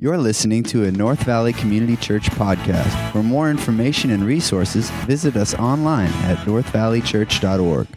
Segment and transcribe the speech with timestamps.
[0.00, 3.10] You're listening to a North Valley Community Church podcast.
[3.10, 7.88] For more information and resources, visit us online at northvalleychurch.org.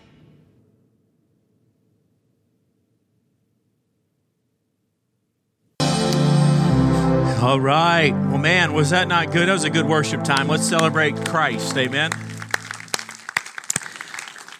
[7.39, 8.11] All right.
[8.11, 9.47] Well, man, was that not good?
[9.47, 10.47] That was a good worship time.
[10.47, 11.77] Let's celebrate Christ.
[11.77, 12.09] Amen.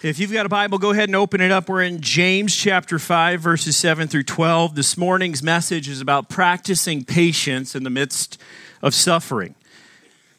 [0.04, 1.70] If you've got a Bible, go ahead and open it up.
[1.70, 4.74] We're in James chapter 5, verses 7 through 12.
[4.74, 8.42] This morning's message is about practicing patience in the midst
[8.82, 9.54] of suffering.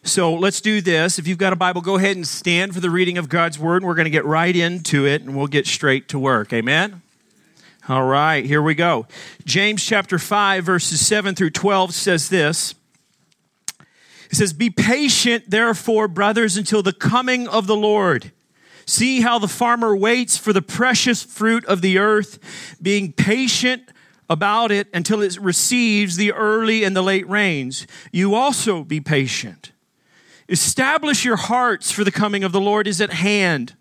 [0.03, 1.21] So let's do this.
[1.21, 3.83] If you've got a Bible, go ahead and stand for the reading of God's word.
[3.83, 6.53] And we're going to get right into it and we'll get straight to work.
[6.53, 7.01] Amen.
[7.89, 9.07] All right, here we go.
[9.45, 12.75] James chapter 5, verses 7 through 12 says this.
[14.29, 18.33] It says, Be patient, therefore, brothers, until the coming of the Lord.
[18.87, 23.91] See how the farmer waits for the precious fruit of the earth, being patient
[24.29, 27.87] about it until it receives the early and the late rains.
[28.13, 29.73] You also be patient.
[30.49, 33.75] Establish your hearts, for the coming of the Lord is at hand.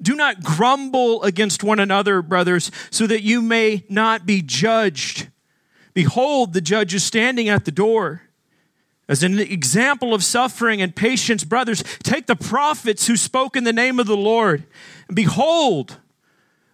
[0.00, 5.28] Do not grumble against one another, brothers, so that you may not be judged.
[5.94, 8.22] Behold, the judge is standing at the door.
[9.08, 13.72] As an example of suffering and patience, brothers, take the prophets who spoke in the
[13.72, 14.64] name of the Lord.
[15.08, 15.98] And behold,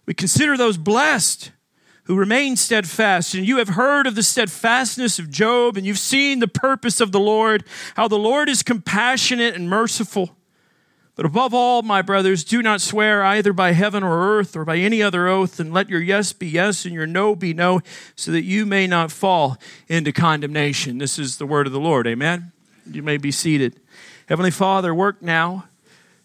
[0.05, 1.51] we consider those blessed
[2.03, 3.35] who remain steadfast.
[3.35, 7.11] And you have heard of the steadfastness of Job, and you've seen the purpose of
[7.11, 7.63] the Lord,
[7.95, 10.35] how the Lord is compassionate and merciful.
[11.19, 14.77] But above all, my brothers, do not swear either by heaven or earth or by
[14.77, 17.81] any other oath, and let your yes be yes and your no be no,
[18.15, 19.57] so that you may not fall
[19.89, 20.97] into condemnation.
[20.97, 22.07] This is the word of the Lord.
[22.07, 22.53] Amen.
[22.89, 23.81] You may be seated.
[24.29, 25.65] Heavenly Father, work now.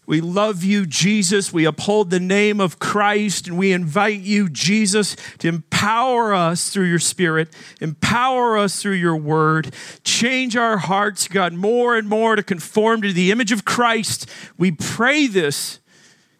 [0.07, 1.51] We love you, Jesus.
[1.51, 6.85] We uphold the name of Christ, and we invite you, Jesus, to empower us through
[6.85, 7.49] your Spirit,
[7.81, 13.13] empower us through your word, change our hearts, God, more and more to conform to
[13.13, 14.29] the image of Christ.
[14.57, 15.79] We pray this,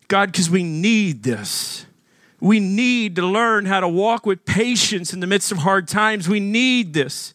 [0.08, 1.86] God, because we need this.
[2.40, 6.28] We need to learn how to walk with patience in the midst of hard times.
[6.28, 7.34] We need this.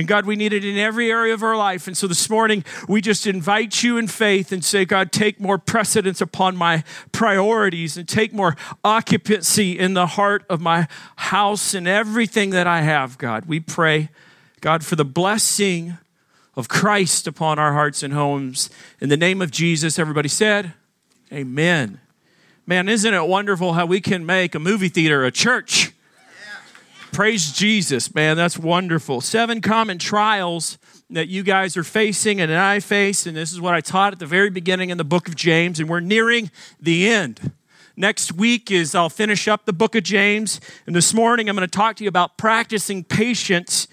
[0.00, 1.86] And God, we need it in every area of our life.
[1.86, 5.58] And so this morning, we just invite you in faith and say, God, take more
[5.58, 11.86] precedence upon my priorities and take more occupancy in the heart of my house and
[11.86, 13.44] everything that I have, God.
[13.44, 14.08] We pray,
[14.62, 15.98] God, for the blessing
[16.56, 18.70] of Christ upon our hearts and homes.
[19.02, 20.72] In the name of Jesus, everybody said,
[21.30, 22.00] Amen.
[22.64, 25.92] Man, isn't it wonderful how we can make a movie theater a church?
[27.12, 28.36] Praise Jesus, man.
[28.36, 29.20] That's wonderful.
[29.20, 30.78] Seven common trials
[31.10, 34.20] that you guys are facing and I face, and this is what I taught at
[34.20, 37.50] the very beginning in the book of James, and we're nearing the end.
[37.96, 41.68] Next week is I'll finish up the book of James, and this morning I'm going
[41.68, 43.88] to talk to you about practicing patience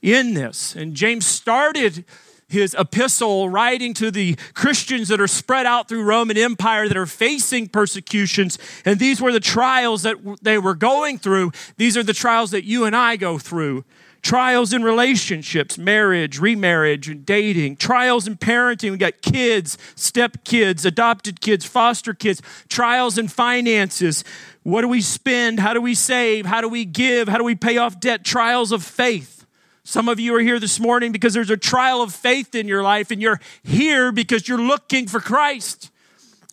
[0.00, 0.76] in this.
[0.76, 2.04] And James started
[2.52, 7.06] his epistle writing to the Christians that are spread out through Roman Empire that are
[7.06, 8.58] facing persecutions.
[8.84, 11.52] And these were the trials that they were going through.
[11.78, 13.84] These are the trials that you and I go through.
[14.20, 17.76] Trials in relationships, marriage, remarriage, and dating.
[17.76, 18.92] Trials in parenting.
[18.92, 22.40] We got kids, step kids, adopted kids, foster kids.
[22.68, 24.22] Trials in finances.
[24.62, 25.58] What do we spend?
[25.58, 26.46] How do we save?
[26.46, 27.26] How do we give?
[27.26, 28.24] How do we pay off debt?
[28.24, 29.41] Trials of faith.
[29.84, 32.82] Some of you are here this morning because there's a trial of faith in your
[32.82, 35.90] life, and you're here because you're looking for Christ.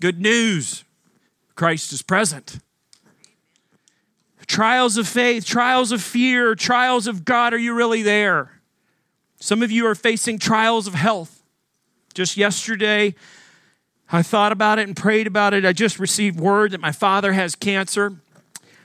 [0.01, 0.84] Good news
[1.56, 2.59] Christ is present.
[4.47, 8.59] Trials of faith, trials of fear, trials of God, are you really there?
[9.40, 11.44] Some of you are facing trials of health.
[12.16, 13.13] Just yesterday,
[14.11, 15.66] I thought about it and prayed about it.
[15.66, 18.16] I just received word that my father has cancer.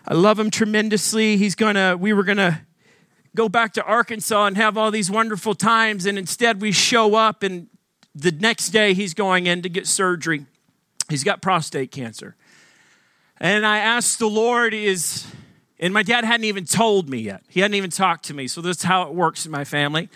[0.07, 1.39] I love him tremendously.
[1.39, 2.64] He's gonna, we were gonna
[3.35, 6.07] go back to Arkansas and have all these wonderful times.
[6.07, 7.69] And instead, we show up, and
[8.15, 10.47] the next day, he's going in to get surgery.
[11.09, 12.37] He's got prostate cancer.
[13.39, 15.27] And I asked the Lord, is,
[15.79, 17.43] and my dad hadn't even told me yet.
[17.49, 18.47] He hadn't even talked to me.
[18.47, 20.09] So that's how it works in my family.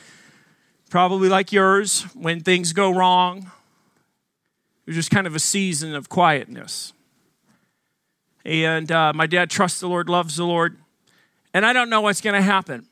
[0.89, 3.51] Probably like yours, when things go wrong,
[4.87, 6.95] it was just kind of a season of quietness.
[8.45, 10.79] And uh, my dad trusts the Lord, loves the Lord.
[11.53, 12.88] And I don't know what's going to happen.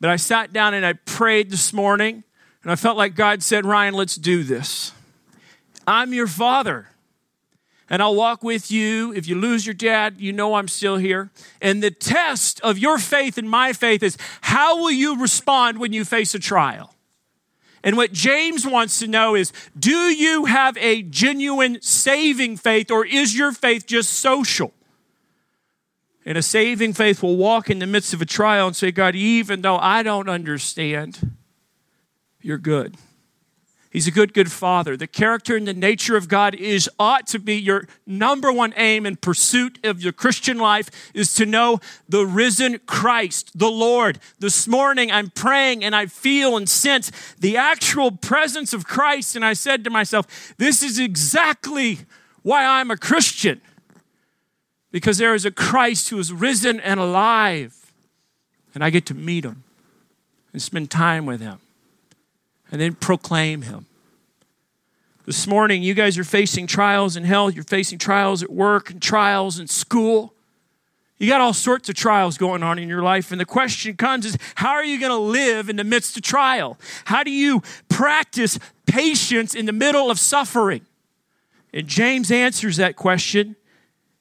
[0.00, 2.24] But I sat down and I prayed this morning,
[2.62, 4.92] and I felt like God said, Ryan, let's do this.
[5.86, 6.88] I'm your father,
[7.88, 9.12] and I'll walk with you.
[9.12, 11.30] If you lose your dad, you know I'm still here.
[11.60, 15.92] And the test of your faith and my faith is how will you respond when
[15.92, 16.94] you face a trial?
[17.82, 23.04] And what James wants to know is do you have a genuine saving faith, or
[23.04, 24.72] is your faith just social?
[26.26, 29.14] And a saving faith will walk in the midst of a trial and say, God,
[29.14, 31.34] even though I don't understand,
[32.40, 32.96] you're good.
[33.90, 34.96] He's a good, good father.
[34.96, 39.04] The character and the nature of God is ought to be your number one aim
[39.04, 44.20] and pursuit of your Christian life is to know the risen Christ, the Lord.
[44.38, 49.34] This morning I'm praying and I feel and sense the actual presence of Christ.
[49.34, 52.00] And I said to myself, this is exactly
[52.42, 53.60] why I'm a Christian.
[54.92, 57.92] Because there is a Christ who is risen and alive.
[58.74, 59.64] And I get to meet him
[60.52, 61.58] and spend time with him
[62.70, 63.86] and then proclaim him.
[65.26, 69.00] This morning, you guys are facing trials in health, you're facing trials at work and
[69.00, 70.34] trials in school.
[71.18, 73.30] You got all sorts of trials going on in your life.
[73.30, 76.22] And the question comes is how are you going to live in the midst of
[76.22, 76.78] trial?
[77.04, 80.86] How do you practice patience in the middle of suffering?
[81.74, 83.54] And James answers that question.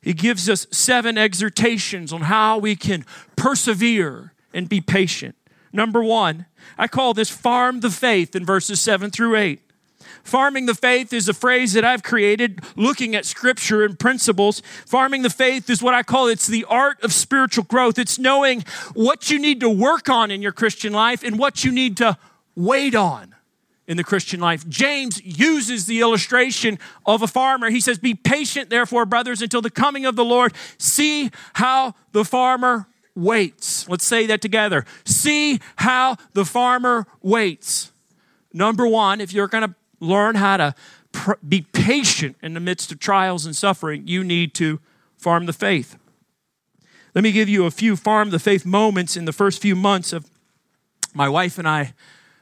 [0.01, 3.05] He gives us seven exhortations on how we can
[3.35, 5.35] persevere and be patient.
[5.71, 6.45] Number one,
[6.77, 9.61] I call this farm the faith in verses seven through eight.
[10.23, 14.61] Farming the faith is a phrase that I've created looking at scripture and principles.
[14.85, 17.97] Farming the faith is what I call it's the art of spiritual growth.
[17.97, 18.63] It's knowing
[18.93, 22.17] what you need to work on in your Christian life and what you need to
[22.55, 23.35] wait on
[23.89, 24.69] in the Christian life.
[24.69, 26.77] James uses the illustration
[27.07, 27.71] of a farmer.
[27.71, 30.53] He says, Be patient, therefore, brothers, until the coming of the Lord.
[30.77, 33.89] See how the farmer waits.
[33.89, 34.85] Let's say that together.
[35.05, 37.91] See how the farmer waits.
[38.53, 40.75] Number one, if you're going to learn how to
[41.11, 44.79] pr- be patient in the midst of trials and suffering, you need to
[45.17, 45.97] farm the faith.
[47.15, 50.13] Let me give you a few farm the faith moments in the first few months
[50.13, 50.29] of
[51.11, 51.93] my wife and I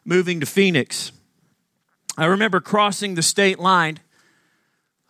[0.03, 1.13] moving to Phoenix.
[2.17, 3.99] I remember crossing the state line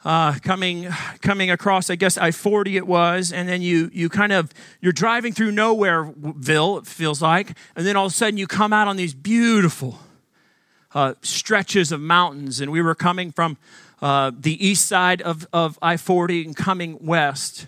[0.03, 0.87] uh, coming
[1.21, 4.93] coming across, I guess I forty it was, and then you you kind of you're
[4.93, 8.87] driving through nowhereville, it feels like, and then all of a sudden you come out
[8.87, 9.99] on these beautiful
[10.93, 13.57] uh, stretches of mountains, and we were coming from
[14.01, 17.67] uh, the east side of of I forty and coming west,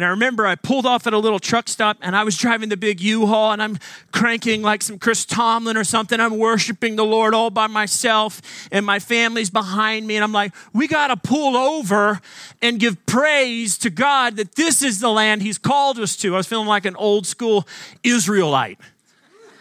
[0.00, 2.70] and I remember I pulled off at a little truck stop and I was driving
[2.70, 3.78] the big U Haul and I'm
[4.12, 6.18] cranking like some Chris Tomlin or something.
[6.18, 8.40] I'm worshiping the Lord all by myself
[8.72, 10.16] and my family's behind me.
[10.16, 12.18] And I'm like, we got to pull over
[12.62, 16.32] and give praise to God that this is the land He's called us to.
[16.32, 17.68] I was feeling like an old school
[18.02, 18.78] Israelite.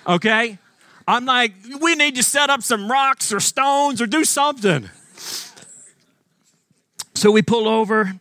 [0.08, 0.58] Okay?
[1.06, 1.52] I'm like,
[1.82, 4.90] we need to set up some rocks or stones or do something.
[7.14, 8.14] So we pull over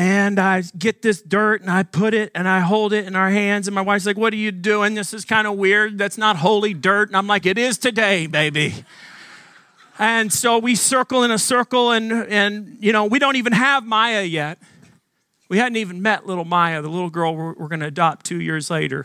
[0.00, 3.28] and I get this dirt and I put it and I hold it in our
[3.28, 3.68] hands.
[3.68, 4.94] And my wife's like, What are you doing?
[4.94, 5.98] This is kind of weird.
[5.98, 7.10] That's not holy dirt.
[7.10, 8.86] And I'm like, It is today, baby.
[9.98, 13.84] And so we circle in a circle, and, and you know, we don't even have
[13.84, 14.58] Maya yet.
[15.50, 18.40] We hadn't even met little Maya, the little girl we're, we're going to adopt two
[18.40, 19.04] years later.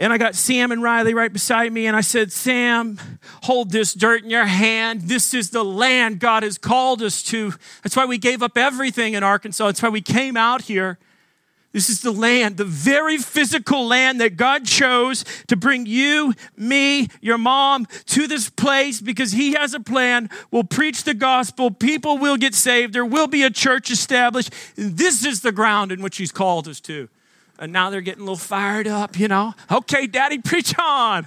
[0.00, 2.98] And I got Sam and Riley right beside me, and I said, Sam,
[3.42, 5.02] hold this dirt in your hand.
[5.02, 7.52] This is the land God has called us to.
[7.82, 9.66] That's why we gave up everything in Arkansas.
[9.66, 10.98] That's why we came out here.
[11.72, 17.08] This is the land, the very physical land that God chose to bring you, me,
[17.20, 20.30] your mom to this place because He has a plan.
[20.50, 21.70] We'll preach the gospel.
[21.70, 22.94] People will get saved.
[22.94, 24.50] There will be a church established.
[24.76, 27.10] This is the ground in which He's called us to.
[27.60, 29.54] And now they're getting a little fired up, you know.
[29.70, 31.26] Okay, daddy, preach on.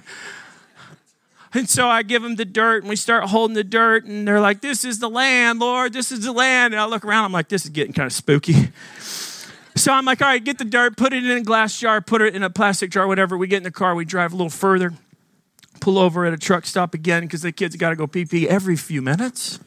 [1.54, 4.40] And so I give them the dirt and we start holding the dirt and they're
[4.40, 6.74] like, This is the land, Lord, this is the land.
[6.74, 8.72] And I look around, I'm like, This is getting kind of spooky.
[9.76, 12.20] So I'm like, All right, get the dirt, put it in a glass jar, put
[12.20, 13.38] it in a plastic jar, whatever.
[13.38, 14.92] We get in the car, we drive a little further,
[15.78, 18.48] pull over at a truck stop again because the kids got to go pee pee
[18.48, 19.60] every few minutes.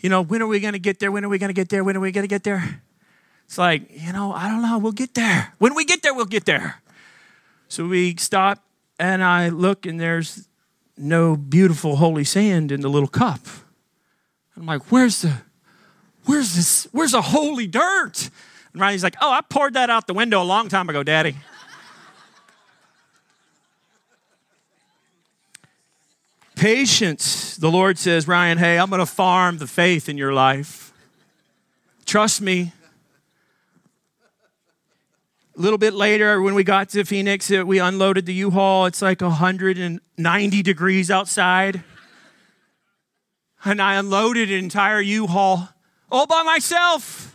[0.00, 1.10] You know, when are we going to get there?
[1.10, 1.82] When are we going to get there?
[1.82, 2.80] When are we going to get there?
[3.46, 4.78] It's like, you know, I don't know.
[4.78, 5.54] We'll get there.
[5.58, 6.82] When we get there, we'll get there.
[7.68, 8.62] So we stop
[8.98, 10.48] and I look and there's
[10.96, 13.40] no beautiful holy sand in the little cup.
[14.56, 15.42] I'm like, where's the,
[16.24, 18.30] where's this, where's the holy dirt?
[18.72, 21.36] And Riley's like, oh, I poured that out the window a long time ago, Daddy.
[26.56, 30.92] Patience, the Lord says, Ryan, hey, I'm going to farm the faith in your life.
[32.06, 32.72] Trust me,
[35.56, 38.86] a little bit later, when we got to Phoenix, uh, we unloaded the U Haul.
[38.86, 41.82] It's like 190 degrees outside.
[43.64, 45.68] And I unloaded an entire U Haul
[46.10, 47.34] all by myself.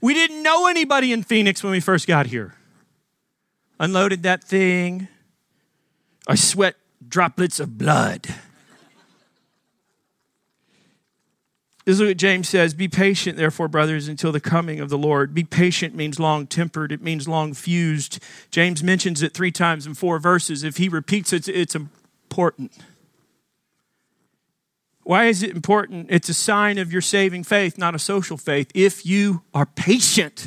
[0.00, 2.54] We didn't know anybody in Phoenix when we first got here.
[3.78, 5.08] Unloaded that thing.
[6.26, 8.28] I sweat droplets of blood.
[11.84, 15.34] This is what James says Be patient, therefore, brothers, until the coming of the Lord.
[15.34, 18.18] Be patient means long tempered, it means long fused.
[18.50, 20.64] James mentions it three times in four verses.
[20.64, 22.72] If he repeats it, it's important?
[25.04, 26.06] Why is it important?
[26.10, 28.70] It's a sign of your saving faith, not a social faith.
[28.72, 30.46] If you are patient,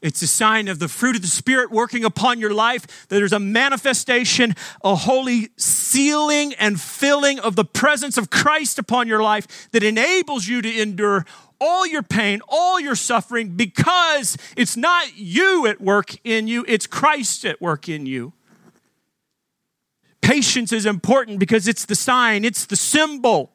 [0.00, 3.32] it's a sign of the fruit of the Spirit working upon your life, that there's
[3.32, 9.70] a manifestation, a holy sealing and filling of the presence of Christ upon your life
[9.72, 11.26] that enables you to endure
[11.60, 16.86] all your pain, all your suffering, because it's not you at work in you, it's
[16.86, 18.32] Christ at work in you.
[20.20, 23.50] Patience is important because it's the sign, it's the symbol.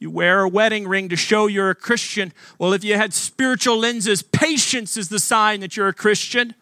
[0.00, 2.32] You wear a wedding ring to show you're a Christian.
[2.58, 6.54] Well, if you had spiritual lenses, patience is the sign that you're a Christian.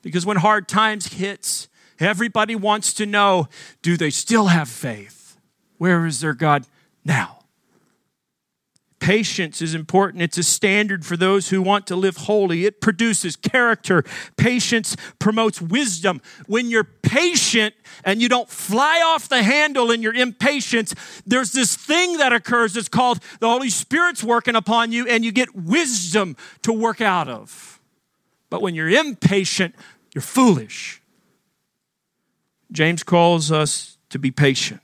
[0.00, 1.68] Because when hard times hits,
[2.00, 3.48] everybody wants to know,
[3.82, 5.36] do they still have faith?
[5.76, 6.66] Where is their God
[7.04, 7.43] now?
[9.04, 10.22] Patience is important.
[10.22, 12.64] It's a standard for those who want to live holy.
[12.64, 14.02] It produces character.
[14.38, 16.22] Patience promotes wisdom.
[16.46, 20.94] When you're patient and you don't fly off the handle in your impatience,
[21.26, 25.32] there's this thing that occurs It's called the Holy Spirit's working upon you and you
[25.32, 27.82] get wisdom to work out of.
[28.48, 29.74] But when you're impatient,
[30.14, 31.02] you're foolish.
[32.72, 34.80] James calls us to be patient.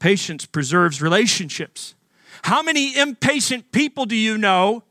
[0.00, 1.94] Patience preserves relationships.
[2.42, 4.82] How many impatient people do you know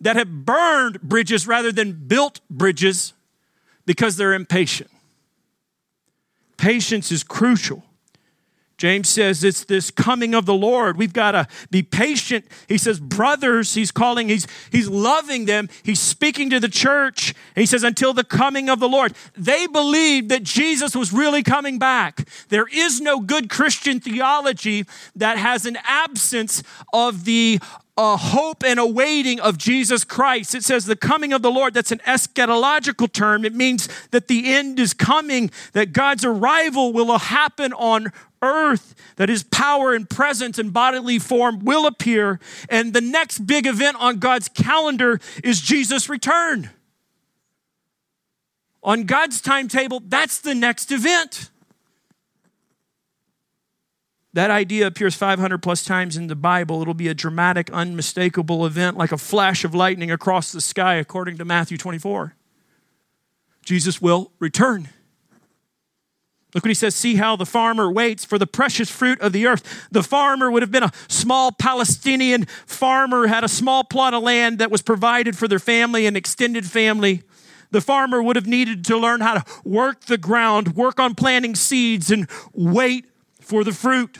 [0.00, 3.12] that have burned bridges rather than built bridges
[3.86, 4.90] because they're impatient?
[6.56, 7.84] Patience is crucial.
[8.78, 10.96] James says it's this coming of the Lord.
[10.96, 12.46] We've got to be patient.
[12.68, 15.68] He says, brothers, he's calling, he's, he's loving them.
[15.82, 17.34] He's speaking to the church.
[17.56, 19.14] He says, until the coming of the Lord.
[19.36, 22.28] They believed that Jesus was really coming back.
[22.50, 27.58] There is no good Christian theology that has an absence of the
[27.98, 30.54] a hope and a waiting of Jesus Christ.
[30.54, 31.74] It says the coming of the Lord.
[31.74, 33.44] That's an eschatological term.
[33.44, 39.28] It means that the end is coming, that God's arrival will happen on earth, that
[39.28, 42.40] his power and presence and bodily form will appear.
[42.68, 46.70] And the next big event on God's calendar is Jesus' return.
[48.82, 51.50] On God's timetable, that's the next event.
[54.34, 56.80] That idea appears 500 plus times in the Bible.
[56.80, 61.38] It'll be a dramatic, unmistakable event like a flash of lightning across the sky, according
[61.38, 62.34] to Matthew 24.
[63.64, 64.90] Jesus will return.
[66.54, 69.46] Look what he says see how the farmer waits for the precious fruit of the
[69.46, 69.88] earth.
[69.90, 74.58] The farmer would have been a small Palestinian farmer, had a small plot of land
[74.58, 77.22] that was provided for their family and extended family.
[77.70, 81.54] The farmer would have needed to learn how to work the ground, work on planting
[81.54, 83.04] seeds, and wait
[83.40, 84.18] for the fruit.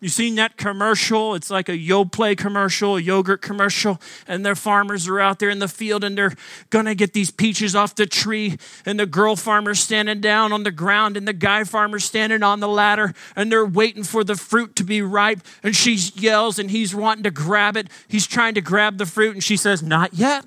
[0.00, 1.34] You seen that commercial?
[1.34, 5.58] It's like a Yoplait commercial, a yogurt commercial, and their farmers are out there in
[5.58, 6.34] the field and they're
[6.70, 10.70] gonna get these peaches off the tree, and the girl farmer's standing down on the
[10.70, 14.76] ground, and the guy farmer's standing on the ladder, and they're waiting for the fruit
[14.76, 17.88] to be ripe, and she yells, and he's wanting to grab it.
[18.06, 20.44] He's trying to grab the fruit, and she says, Not yet,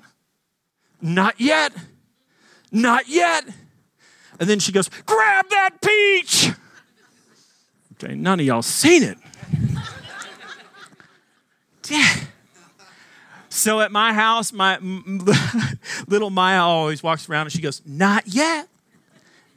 [1.02, 1.72] not yet,
[2.70, 3.44] not yet.
[4.40, 6.52] And then she goes, Grab that peach.
[7.92, 9.18] Okay, none of y'all seen it.
[13.52, 14.78] So at my house, my
[16.08, 18.66] little Maya always walks around and she goes, Not yet.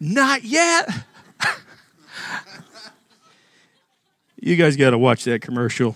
[0.02, 0.90] Not yet.
[4.42, 5.96] you guys got to watch that commercial.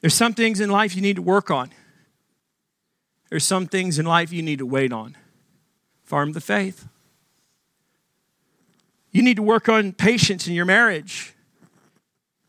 [0.00, 1.70] There's some things in life you need to work on.
[3.28, 5.14] There's some things in life you need to wait on.
[6.04, 6.88] Farm the faith.
[9.12, 11.33] You need to work on patience in your marriage.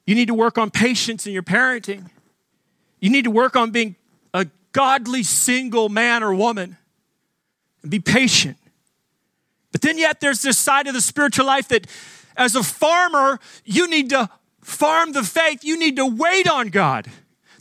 [0.05, 2.09] You need to work on patience in your parenting.
[3.00, 3.95] You need to work on being
[4.33, 6.77] a godly single man or woman
[7.81, 8.57] and be patient.
[9.71, 11.88] But then, yet, there's this side of the spiritual life that
[12.38, 14.29] as a farmer, you need to
[14.62, 15.63] farm the faith.
[15.63, 17.07] You need to wait on God.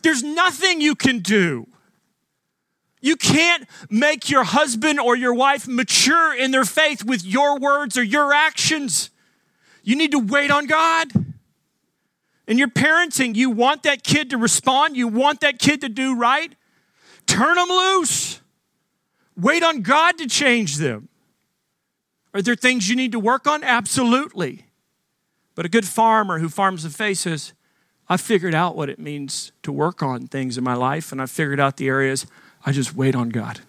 [0.02, 1.66] There's nothing you can do.
[3.00, 7.98] You can't make your husband or your wife mature in their faith with your words
[7.98, 9.10] or your actions.
[9.82, 11.12] You need to wait on God.
[12.46, 16.16] In your parenting, you want that kid to respond, you want that kid to do
[16.16, 16.54] right.
[17.26, 18.40] Turn them loose.
[19.36, 21.08] Wait on God to change them.
[22.34, 23.64] Are there things you need to work on?
[23.64, 24.66] Absolutely.
[25.54, 27.52] But a good farmer who farms the faith says,
[28.08, 31.26] I figured out what it means to work on things in my life, and I
[31.26, 32.26] figured out the areas
[32.66, 33.60] I just wait on God.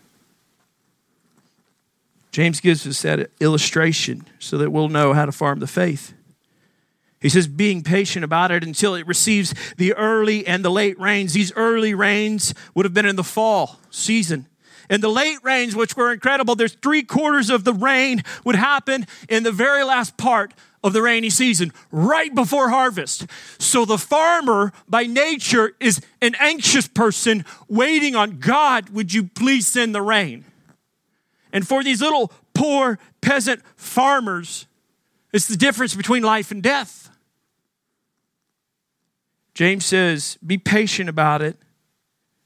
[2.32, 6.14] James gives us that illustration so that we'll know how to farm the faith.
[7.26, 11.34] He says, being patient about it until it receives the early and the late rains.
[11.34, 14.46] These early rains would have been in the fall season.
[14.92, 19.08] And the late rains, which were incredible, there's three quarters of the rain would happen
[19.28, 20.54] in the very last part
[20.84, 23.26] of the rainy season, right before harvest.
[23.58, 29.66] So the farmer by nature is an anxious person waiting on God, would you please
[29.66, 30.46] send the rain?
[31.52, 34.68] And for these little poor peasant farmers,
[35.34, 37.02] it's the difference between life and death.
[39.56, 41.58] James says, be patient about it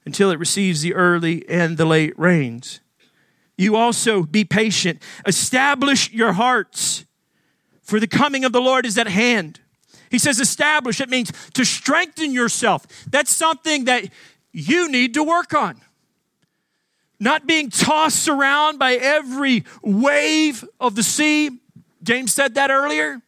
[0.05, 2.79] until it receives the early and the late rains.
[3.57, 5.01] You also be patient.
[5.25, 7.05] Establish your hearts,
[7.81, 9.59] for the coming of the Lord is at hand.
[10.09, 11.01] He says, establish.
[11.01, 12.85] It means to strengthen yourself.
[13.09, 14.05] That's something that
[14.51, 15.81] you need to work on.
[17.19, 21.59] Not being tossed around by every wave of the sea.
[22.01, 23.21] James said that earlier.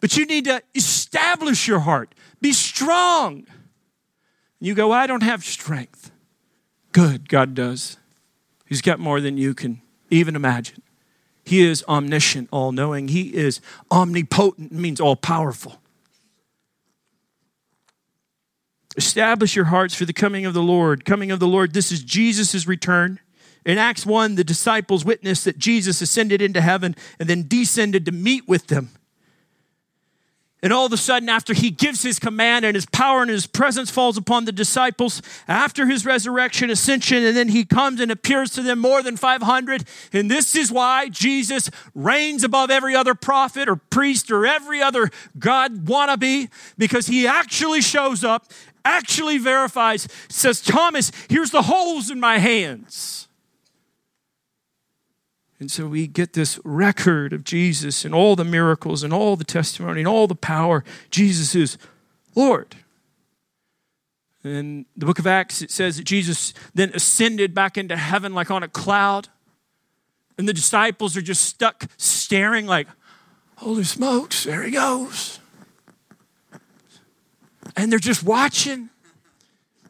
[0.00, 2.14] But you need to establish your heart,
[2.44, 3.46] be strong.
[4.60, 6.12] You go, I don't have strength.
[6.92, 7.96] Good, God does.
[8.66, 10.82] He's got more than you can even imagine.
[11.42, 13.08] He is omniscient, all knowing.
[13.08, 15.80] He is omnipotent, means all powerful.
[18.94, 21.06] Establish your hearts for the coming of the Lord.
[21.06, 23.20] Coming of the Lord, this is Jesus' return.
[23.64, 28.12] In Acts 1, the disciples witnessed that Jesus ascended into heaven and then descended to
[28.12, 28.90] meet with them.
[30.64, 33.46] And all of a sudden, after he gives his command and his power and his
[33.46, 38.50] presence falls upon the disciples, after his resurrection, ascension, and then he comes and appears
[38.52, 39.84] to them more than 500.
[40.14, 45.10] And this is why Jesus reigns above every other prophet or priest or every other
[45.38, 48.50] God wannabe, because he actually shows up,
[48.86, 53.28] actually verifies, says, Thomas, here's the holes in my hands.
[55.64, 59.44] And so we get this record of Jesus and all the miracles and all the
[59.44, 60.84] testimony and all the power.
[61.10, 61.78] Jesus is
[62.34, 62.76] Lord.
[64.44, 68.50] In the book of Acts, it says that Jesus then ascended back into heaven like
[68.50, 69.28] on a cloud.
[70.36, 72.86] And the disciples are just stuck staring, like,
[73.56, 75.40] holy smokes, there he goes.
[77.74, 78.90] And they're just watching.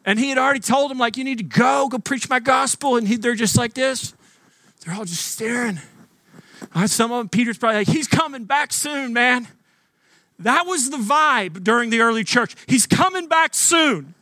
[0.05, 2.95] And he had already told them, like, you need to go, go preach my gospel.
[2.95, 4.14] And he, they're just like this.
[4.85, 5.79] They're all just staring.
[6.85, 9.47] Some of them, Peter's probably like, he's coming back soon, man.
[10.39, 12.55] That was the vibe during the early church.
[12.67, 14.13] He's coming back soon.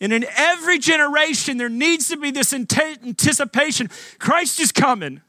[0.00, 5.20] And in every generation, there needs to be this anticipation Christ is coming.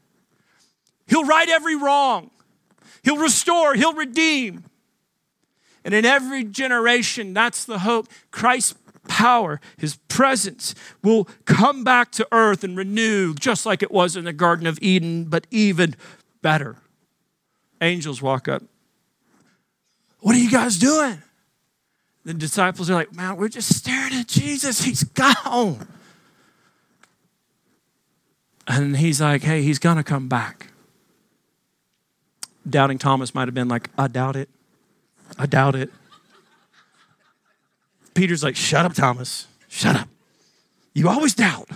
[1.06, 2.30] He'll right every wrong,
[3.02, 4.64] He'll restore, He'll redeem.
[5.84, 8.08] And in every generation, that's the hope.
[8.30, 8.74] Christ
[9.08, 14.24] power, his presence will come back to earth and renew, just like it was in
[14.24, 15.94] the Garden of Eden, but even
[16.42, 16.76] better.
[17.80, 18.62] Angels walk up.
[20.20, 21.22] What are you guys doing?
[22.24, 24.82] The disciples are like, Man, we're just staring at Jesus.
[24.82, 25.86] He's gone.
[28.66, 30.68] And he's like, Hey, he's going to come back.
[32.68, 34.48] Doubting Thomas might have been like, I doubt it.
[35.38, 35.90] I doubt it.
[38.14, 39.46] Peter's like, Shut up, Thomas.
[39.68, 40.08] Shut up.
[40.94, 41.68] You always doubt.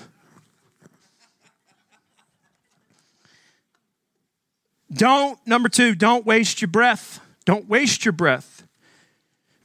[4.90, 7.20] Don't, number two, don't waste your breath.
[7.44, 8.66] Don't waste your breath.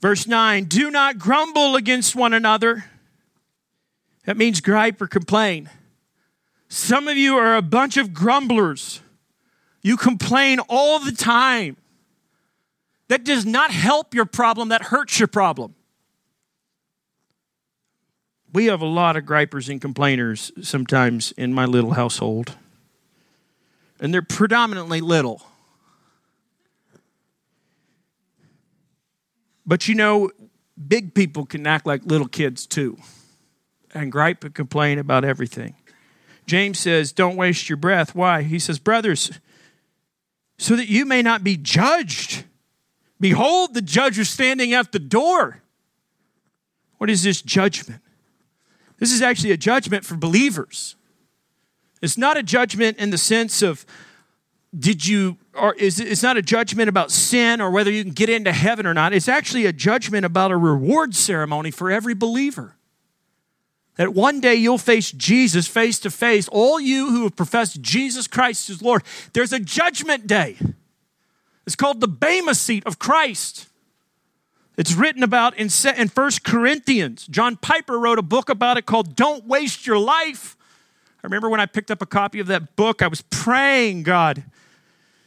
[0.02, 2.86] Verse 9, do not grumble against one another.
[4.26, 5.70] That means gripe or complain.
[6.68, 9.02] Some of you are a bunch of grumblers.
[9.82, 11.78] You complain all the time.
[13.08, 15.76] That does not help your problem, that hurts your problem
[18.54, 22.56] we have a lot of gripers and complainers sometimes in my little household.
[24.00, 25.42] And they're predominantly little.
[29.66, 30.30] But you know,
[30.88, 32.98] big people can act like little kids too
[33.94, 35.76] and gripe and complain about everything.
[36.46, 38.14] James says, Don't waste your breath.
[38.14, 38.44] Why?
[38.44, 39.40] He says, Brothers,
[40.58, 42.44] so that you may not be judged.
[43.20, 45.62] Behold, the judge is standing at the door.
[46.98, 48.03] What is this judgment?
[49.00, 50.96] This is actually a judgment for believers.
[52.02, 53.86] It's not a judgment in the sense of
[54.78, 58.30] did you or is it's not a judgment about sin or whether you can get
[58.30, 59.14] into heaven or not.
[59.14, 62.76] It's actually a judgment about a reward ceremony for every believer.
[63.96, 68.28] That one day you'll face Jesus face to face, all you who have professed Jesus
[68.28, 69.04] Christ as Lord.
[69.34, 70.58] There's a judgment day.
[71.68, 73.68] It's called the Bema seat of Christ.
[74.76, 77.28] It's written about in, in 1 Corinthians.
[77.28, 80.58] John Piper wrote a book about it called Don't Waste Your Life.
[81.24, 84.44] I remember when I picked up a copy of that book, I was praying, God,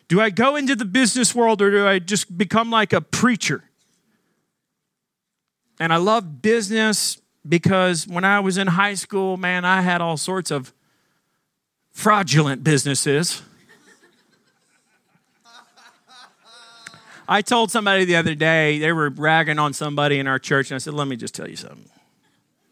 [0.08, 3.64] do I go into the business world or do I just become like a preacher?
[5.78, 10.16] And I love business, because when I was in high school, man, I had all
[10.16, 10.72] sorts of
[11.92, 13.42] fraudulent businesses.
[17.28, 20.76] I told somebody the other day, they were ragging on somebody in our church, and
[20.76, 21.88] I said, Let me just tell you something.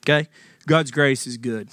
[0.03, 0.29] Okay?
[0.67, 1.69] God's grace is good.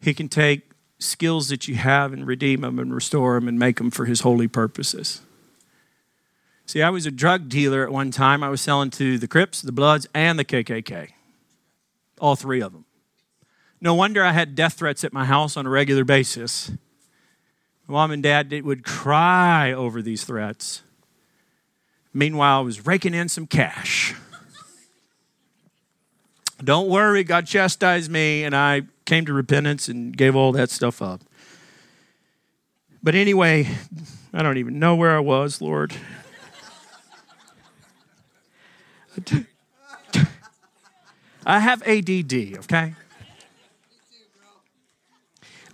[0.00, 3.76] He can take skills that you have and redeem them and restore them and make
[3.76, 5.22] them for His holy purposes.
[6.66, 8.42] See, I was a drug dealer at one time.
[8.42, 11.10] I was selling to the Crips, the Bloods, and the KKK.
[12.20, 12.84] All three of them.
[13.80, 16.70] No wonder I had death threats at my house on a regular basis.
[17.86, 20.82] Mom and dad would cry over these threats.
[22.12, 24.14] Meanwhile, I was raking in some cash.
[26.62, 31.00] Don't worry, God chastised me, and I came to repentance and gave all that stuff
[31.00, 31.20] up.
[33.02, 33.68] But anyway,
[34.32, 35.94] I don't even know where I was, Lord.
[41.46, 42.94] I have ADD, okay?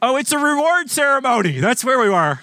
[0.01, 1.61] Oh, it's a reward ceremony.
[1.61, 2.43] That's where we are.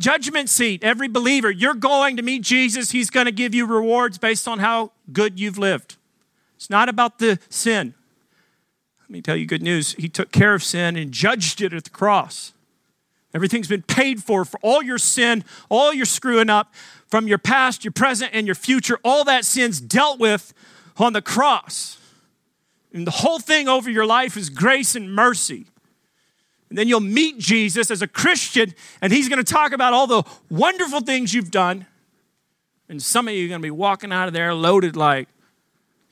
[0.00, 0.82] Judgment seat.
[0.82, 2.90] Every believer, you're going to meet Jesus.
[2.90, 5.96] He's going to give you rewards based on how good you've lived.
[6.56, 7.94] It's not about the sin.
[9.02, 9.92] Let me tell you good news.
[9.94, 12.52] He took care of sin and judged it at the cross.
[13.32, 16.74] Everything's been paid for for all your sin, all your screwing up
[17.06, 18.98] from your past, your present, and your future.
[19.04, 20.52] All that sin's dealt with
[20.96, 21.98] on the cross.
[22.92, 25.66] And the whole thing over your life is grace and mercy.
[26.70, 30.06] And then you'll meet Jesus as a Christian, and he's going to talk about all
[30.06, 31.86] the wonderful things you've done.
[32.88, 35.28] And some of you are going to be walking out of there loaded like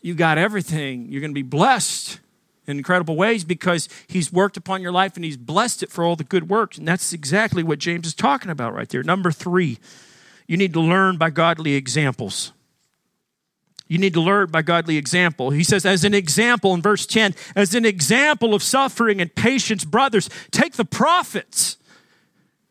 [0.03, 1.07] you got everything.
[1.11, 2.21] You're going to be blessed
[2.67, 6.17] in incredible ways because he's worked upon your life and he's blessed it for all
[6.17, 6.77] the good works.
[6.77, 9.03] And that's exactly what James is talking about right there.
[9.03, 9.79] Number three,
[10.47, 12.53] you need to learn by godly examples.
[13.89, 15.51] You need to learn by godly example.
[15.51, 19.85] He says, as an example in verse 10, as an example of suffering and patience,
[19.85, 21.79] brothers, take the prophets.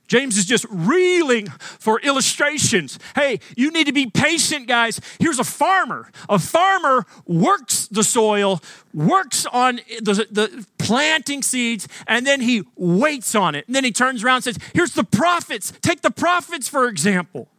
[0.08, 2.98] James is just reeling for illustrations.
[3.16, 5.02] Hey, you need to be patient, guys.
[5.20, 6.10] Here's a farmer.
[6.30, 8.62] A farmer works the soil,
[8.94, 13.68] works on the, the, planting seeds, and then he waits on it.
[13.68, 15.74] And then he turns around and says, Here's the prophets.
[15.82, 17.50] Take the prophets, for example.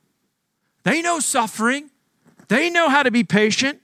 [0.85, 1.90] They know suffering,
[2.48, 3.80] they know how to be patient.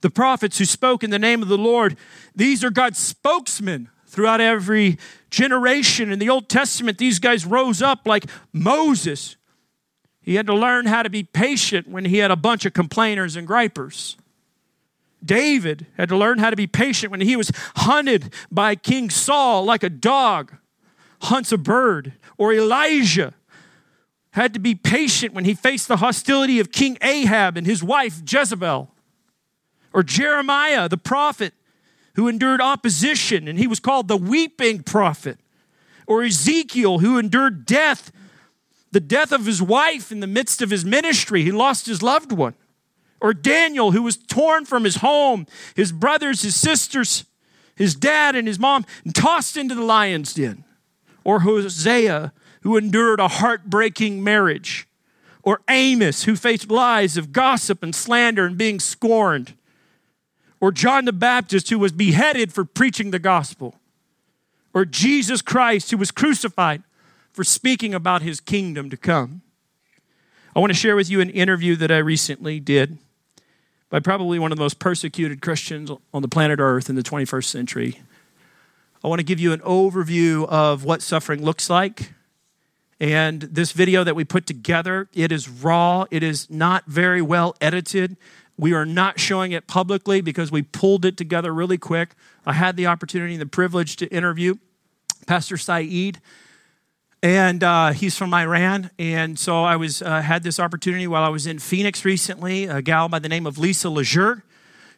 [0.00, 1.96] The prophets who spoke in the name of the Lord,
[2.34, 4.98] these are God's spokesmen throughout every
[5.30, 6.12] generation.
[6.12, 9.36] In the Old Testament, these guys rose up like Moses.
[10.20, 13.34] He had to learn how to be patient when he had a bunch of complainers
[13.34, 14.16] and gripers.
[15.24, 19.64] David had to learn how to be patient when he was hunted by King Saul
[19.64, 20.56] like a dog
[21.22, 22.12] hunts a bird.
[22.36, 23.34] Or Elijah
[24.32, 28.20] had to be patient when he faced the hostility of King Ahab and his wife
[28.26, 28.90] Jezebel.
[29.92, 31.54] Or Jeremiah, the prophet,
[32.14, 35.38] who endured opposition and he was called the weeping prophet.
[36.06, 38.12] Or Ezekiel, who endured death,
[38.92, 41.42] the death of his wife in the midst of his ministry.
[41.42, 42.54] He lost his loved one.
[43.20, 47.24] Or Daniel, who was torn from his home, his brothers, his sisters,
[47.74, 50.64] his dad, and his mom, and tossed into the lion's den.
[51.24, 52.32] Or Hosea,
[52.62, 54.86] who endured a heartbreaking marriage,
[55.42, 59.54] or Amos, who faced lies of gossip and slander and being scorned,
[60.60, 63.76] or John the Baptist, who was beheaded for preaching the gospel,
[64.74, 66.82] or Jesus Christ, who was crucified
[67.32, 69.42] for speaking about his kingdom to come.
[70.56, 72.98] I want to share with you an interview that I recently did
[73.90, 77.44] by probably one of the most persecuted Christians on the planet Earth in the 21st
[77.44, 78.00] century.
[79.02, 82.12] I want to give you an overview of what suffering looks like
[83.00, 87.54] and this video that we put together, it is raw, it is not very well
[87.60, 88.16] edited.
[88.56, 92.10] We are not showing it publicly because we pulled it together really quick.
[92.44, 94.56] I had the opportunity and the privilege to interview
[95.28, 96.20] Pastor Saeed,
[97.22, 98.90] and uh, he's from Iran.
[98.98, 102.64] And so I was uh, had this opportunity while I was in Phoenix recently.
[102.64, 104.42] A gal by the name of Lisa Lejeune.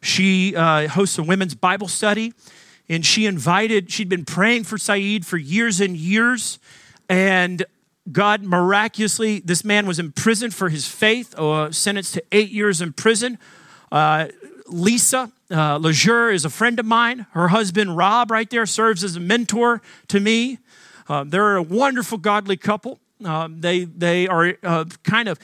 [0.01, 2.33] She uh, hosts a women's Bible study,
[2.89, 3.91] and she invited.
[3.91, 6.59] She'd been praying for Saeed for years and years,
[7.09, 7.67] and
[8.11, 12.93] God miraculously, this man was imprisoned for his faith, uh, sentenced to eight years in
[12.93, 13.39] prison.
[13.93, 14.29] Uh,
[14.67, 17.27] Lisa uh, Lejeune is a friend of mine.
[17.33, 20.59] Her husband, Rob, right there, serves as a mentor to me.
[21.09, 23.01] Uh, they're a wonderful, godly couple.
[23.25, 25.39] Uh, they, they are uh, kind of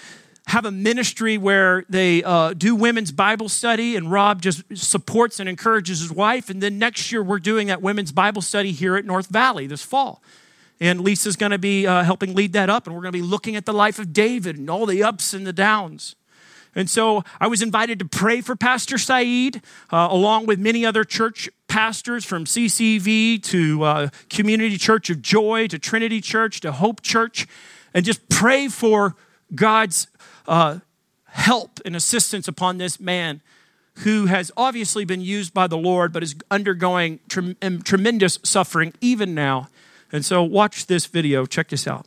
[0.46, 5.48] have a ministry where they uh, do women's Bible study, and Rob just supports and
[5.48, 6.48] encourages his wife.
[6.48, 9.82] And then next year, we're doing that women's Bible study here at North Valley this
[9.82, 10.22] fall.
[10.78, 13.24] And Lisa's going to be uh, helping lead that up, and we're going to be
[13.24, 16.16] looking at the life of David and all the ups and the downs.
[16.74, 21.04] And so I was invited to pray for Pastor Saeed, uh, along with many other
[21.04, 27.00] church pastors from CCV to uh, Community Church of Joy to Trinity Church to Hope
[27.00, 27.46] Church,
[27.94, 29.16] and just pray for
[29.54, 30.08] God's
[30.46, 30.80] uh,
[31.24, 33.40] help and assistance upon this man
[34.00, 39.34] who has obviously been used by the Lord but is undergoing tre- tremendous suffering even
[39.34, 39.68] now.
[40.16, 41.44] And so, watch this video.
[41.44, 42.06] Check this out.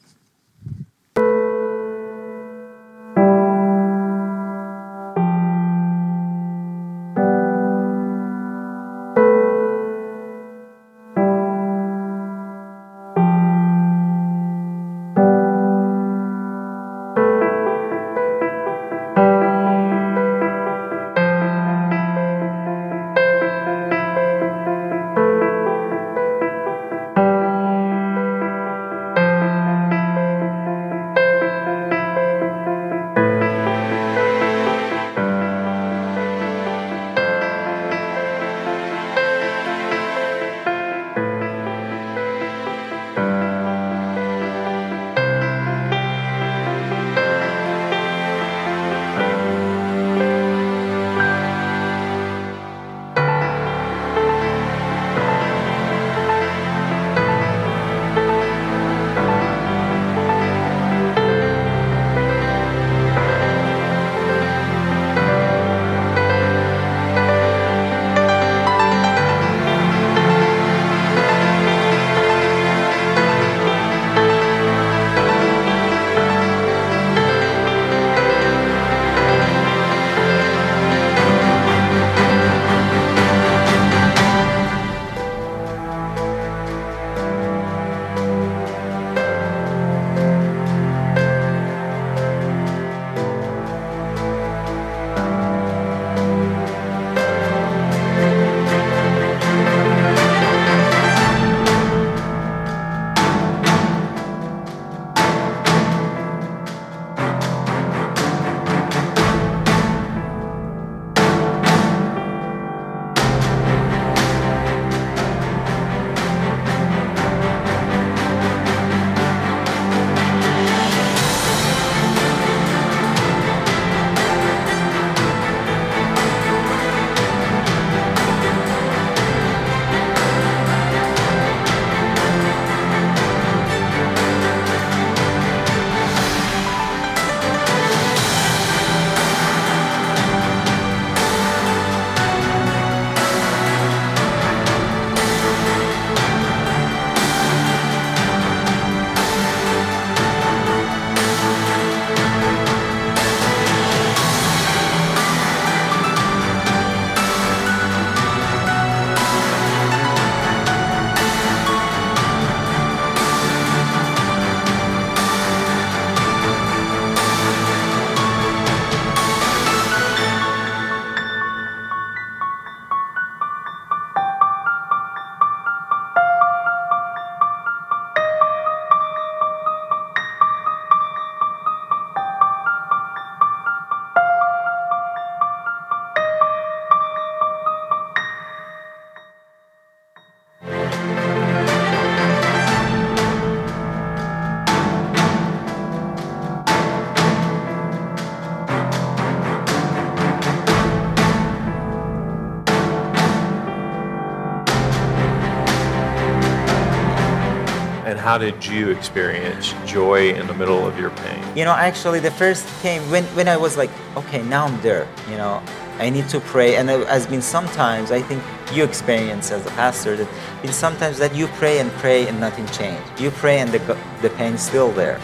[208.29, 211.43] How did you experience joy in the middle of your pain?
[211.57, 215.07] You know, actually, the first came when, when I was like, okay, now I'm there.
[215.31, 215.63] You know,
[215.97, 216.75] I need to pray.
[216.75, 220.27] And it has been sometimes, I think you experience as a pastor, that
[220.61, 223.19] been sometimes that you pray and pray and nothing changed.
[223.19, 223.79] You pray and the,
[224.21, 225.19] the pain is still there.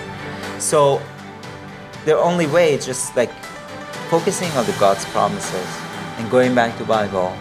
[0.58, 1.00] So
[2.06, 3.32] the only way is just like
[4.10, 5.70] focusing on the God's promises
[6.18, 7.38] and going back to Bible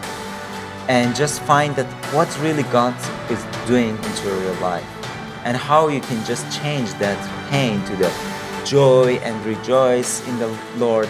[0.87, 2.93] and just find that what really God
[3.31, 4.94] is doing into your real life
[5.45, 7.17] and how you can just change that
[7.49, 8.11] pain to the
[8.65, 11.07] joy and rejoice in the Lord.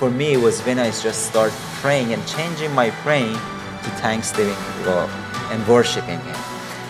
[0.00, 4.56] For me, it was when I just start praying and changing my praying to thanksgiving
[4.84, 5.10] Lord
[5.52, 6.36] and worshiping Him.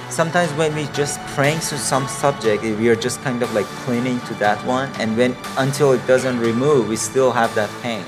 [0.08, 4.20] Sometimes when we just praying to some subject, we are just kind of like clinging
[4.20, 8.04] to that one, and when until it doesn't remove, we still have that pain.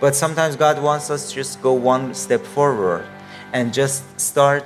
[0.00, 3.04] But sometimes God wants us to just go one step forward
[3.52, 4.64] and just start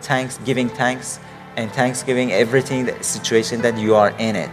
[0.00, 1.18] thanks, giving thanks
[1.56, 4.50] and thanksgiving everything the situation that you are in it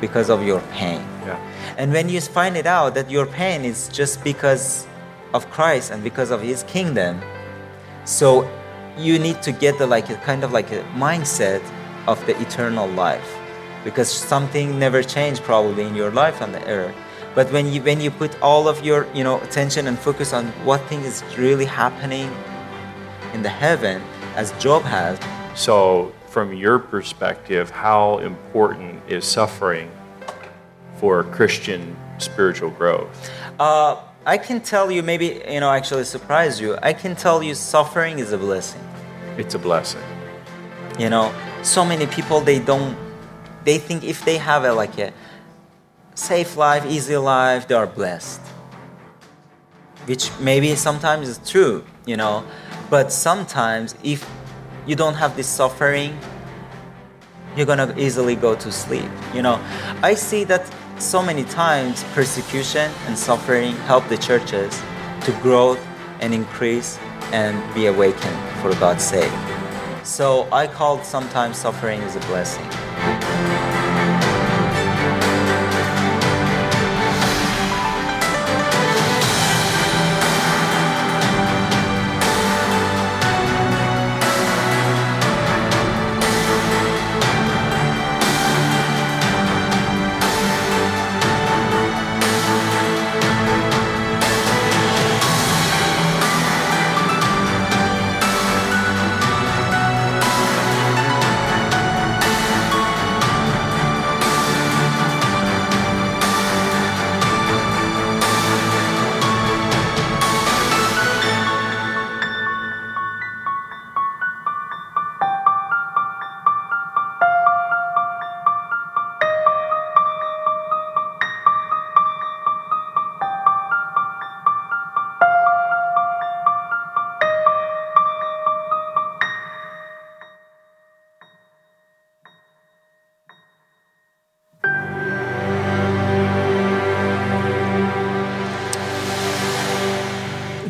[0.00, 1.38] because of your pain Yeah.
[1.78, 4.86] And when you find it out that your pain is just because
[5.32, 7.20] of Christ and because of His kingdom,
[8.04, 8.48] so
[8.96, 11.62] you need to get the like a kind of like a mindset
[12.06, 13.36] of the eternal life,
[13.82, 16.94] because something never changed probably in your life on the earth.
[17.34, 20.46] But when you when you put all of your you know attention and focus on
[20.64, 22.30] what thing is really happening
[23.32, 24.02] in the heaven,
[24.36, 25.18] as Job has,
[25.54, 29.88] So, from your perspective, how important is suffering
[30.96, 33.30] for Christian spiritual growth?
[33.60, 36.76] Uh, I can tell you, maybe, you know, actually surprise you.
[36.82, 38.80] I can tell you suffering is a blessing.
[39.38, 40.02] It's a blessing.
[40.98, 42.96] You know, so many people, they don't,
[43.64, 45.12] they think if they have a, like a
[46.16, 48.40] safe life, easy life, they are blessed.
[50.06, 52.44] Which maybe sometimes is true, you know,
[52.90, 54.28] but sometimes if
[54.86, 56.18] you don't have this suffering,
[57.56, 59.10] you're gonna easily go to sleep.
[59.32, 59.60] You know,
[60.02, 64.80] I see that so many times persecution and suffering help the churches
[65.22, 65.76] to grow
[66.20, 66.98] and increase
[67.32, 69.32] and be awakened for God's sake.
[70.04, 72.83] So I call sometimes suffering is a blessing.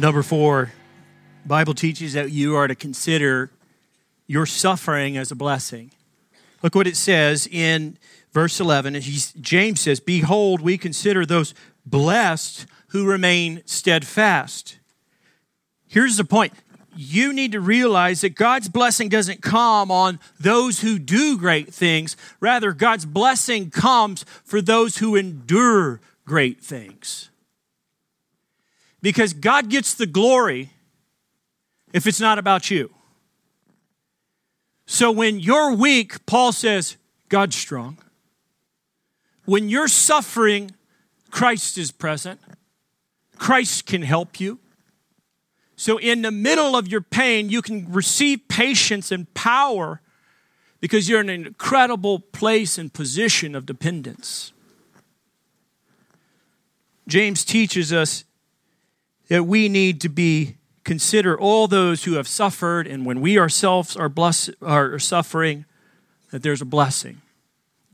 [0.04, 0.70] Number four,
[1.46, 3.50] Bible teaches that you are to consider
[4.26, 5.92] your suffering as a blessing.
[6.62, 7.96] Look what it says in
[8.30, 9.00] verse 11.
[9.00, 11.54] James says, Behold, we consider those
[11.86, 14.76] blessed who remain steadfast.
[15.86, 16.52] Here's the point
[16.94, 22.14] you need to realize that God's blessing doesn't come on those who do great things.
[22.40, 27.30] Rather, God's blessing comes for those who endure great things.
[29.04, 30.70] Because God gets the glory
[31.92, 32.90] if it's not about you.
[34.86, 36.96] So when you're weak, Paul says,
[37.28, 37.98] God's strong.
[39.44, 40.70] When you're suffering,
[41.30, 42.40] Christ is present.
[43.36, 44.58] Christ can help you.
[45.76, 50.00] So, in the middle of your pain, you can receive patience and power
[50.80, 54.52] because you're in an incredible place and position of dependence.
[57.06, 58.24] James teaches us
[59.28, 63.96] that we need to be consider all those who have suffered, and when we ourselves
[63.96, 65.64] are, bless, are suffering,
[66.30, 67.22] that there's a blessing.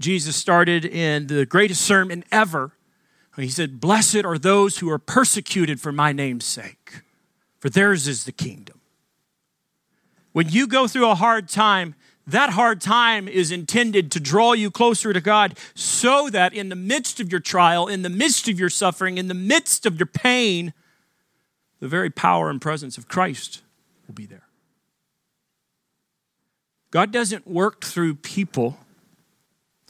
[0.00, 2.72] Jesus started in the greatest sermon ever.
[3.36, 7.02] He said, Blessed are those who are persecuted for my name's sake
[7.60, 8.80] for theirs is the kingdom.
[10.32, 11.94] When you go through a hard time,
[12.26, 16.76] that hard time is intended to draw you closer to God so that in the
[16.76, 20.06] midst of your trial, in the midst of your suffering, in the midst of your
[20.06, 20.72] pain,
[21.80, 23.62] the very power and presence of Christ
[24.06, 24.46] will be there.
[26.90, 28.78] God doesn't work through people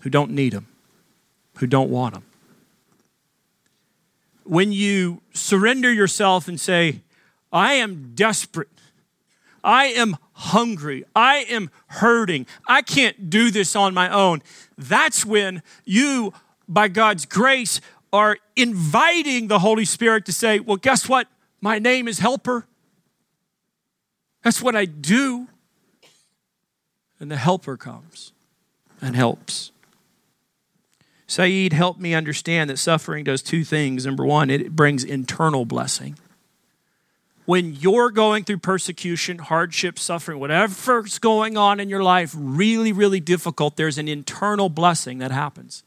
[0.03, 0.67] who don't need Him,
[1.57, 2.23] who don't want Him.
[4.45, 7.01] When you surrender yourself and say,
[7.53, 8.69] I am desperate.
[9.63, 11.05] I am hungry.
[11.15, 12.47] I am hurting.
[12.67, 14.43] I can't do this on my own.
[14.79, 16.33] That's when you,
[16.69, 17.81] by God's grace,
[18.13, 21.29] are inviting the Holy Spirit to say, Well, guess what?
[21.61, 22.67] My name is Helper.
[24.43, 25.49] That's what I do.
[27.19, 28.33] And the Helper comes
[29.01, 29.73] and helps.
[31.27, 34.07] Saeed helped me understand that suffering does two things.
[34.07, 36.17] Number one, it brings internal blessing
[37.51, 43.19] when you're going through persecution, hardship, suffering, whatever's going on in your life, really, really
[43.19, 45.83] difficult, there's an internal blessing that happens.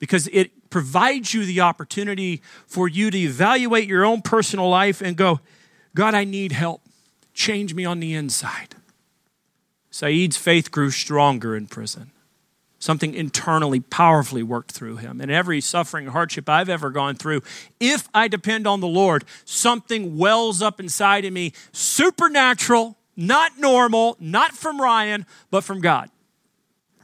[0.00, 5.16] Because it provides you the opportunity for you to evaluate your own personal life and
[5.16, 5.40] go,
[5.94, 6.80] God, I need help.
[7.34, 8.76] Change me on the inside.
[9.90, 12.12] Saeed's faith grew stronger in prison.
[12.78, 15.20] Something internally powerfully worked through him.
[15.20, 17.42] And every suffering hardship I've ever gone through,
[17.78, 24.16] if I depend on the Lord, something wells up inside of me, supernatural, not normal,
[24.18, 26.08] not from Ryan, but from God,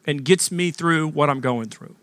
[0.06, 1.96] and gets me through what I'm going through.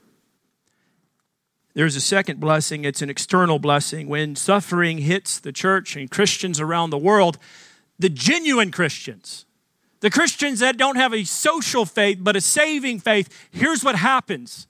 [1.73, 4.07] There's a second blessing, it's an external blessing.
[4.07, 7.39] When suffering hits the church and Christians around the world,
[7.97, 9.45] the genuine Christians,
[10.01, 14.67] the Christians that don't have a social faith but a saving faith, here's what happens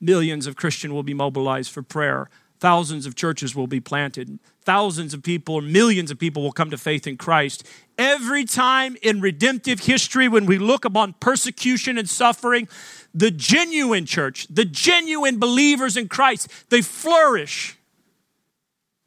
[0.00, 2.30] millions of Christians will be mobilized for prayer.
[2.60, 4.38] Thousands of churches will be planted.
[4.62, 7.64] Thousands of people, or millions of people, will come to faith in Christ.
[7.96, 12.68] Every time in redemptive history, when we look upon persecution and suffering,
[13.14, 17.76] the genuine church, the genuine believers in Christ, they flourish.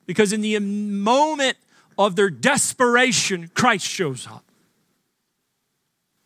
[0.05, 1.57] Because in the moment
[1.97, 4.45] of their desperation, Christ shows up.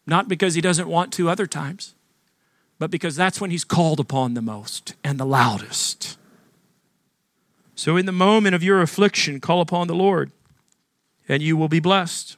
[0.06, 1.96] Not because he doesn't want to other times,
[2.78, 6.18] but because that's when he's called upon the most and the loudest.
[7.76, 10.32] So, in the moment of your affliction, call upon the Lord
[11.28, 12.38] and you will be blessed.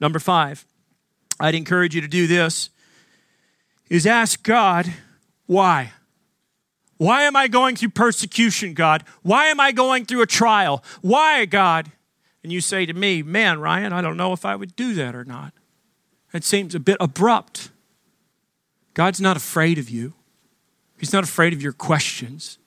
[0.00, 0.66] Number five,
[1.38, 2.70] I'd encourage you to do this
[3.90, 4.92] is ask God,
[5.46, 5.92] why?
[6.96, 9.04] Why am I going through persecution, God?
[9.22, 10.82] Why am I going through a trial?
[11.02, 11.90] Why, God?
[12.42, 15.14] And you say to me, man, Ryan, I don't know if I would do that
[15.14, 15.52] or not.
[16.32, 17.70] It seems a bit abrupt.
[18.94, 20.14] God's not afraid of you,
[20.98, 22.58] He's not afraid of your questions.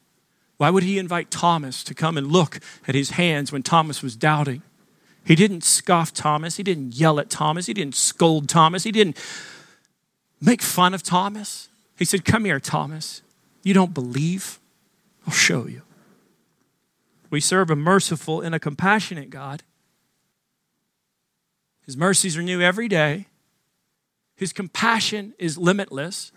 [0.58, 4.16] Why would He invite Thomas to come and look at his hands when Thomas was
[4.16, 4.64] doubting?
[5.24, 9.18] He didn't scoff Thomas, He didn't yell at Thomas, He didn't scold Thomas, He didn't
[10.42, 11.70] make fun of Thomas.
[11.98, 13.22] He said, Come here, Thomas.
[13.64, 14.60] You don't believe?
[15.26, 15.82] I'll show you.
[17.30, 19.64] We serve a merciful and a compassionate God.
[21.86, 23.28] His mercies are new every day.
[24.36, 26.32] His compassion is limitless.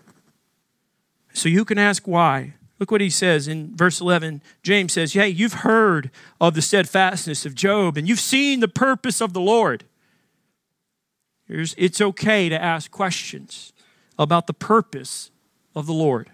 [1.33, 2.55] So you can ask why.
[2.81, 4.41] Look what he says in verse 11.
[4.63, 6.09] James says, Hey, you've heard
[6.41, 9.83] of the steadfastness of Job, and you've seen the purpose of the Lord.
[11.47, 13.71] Here's, it's okay to ask questions
[14.17, 15.29] about the purpose
[15.75, 16.31] of the Lord.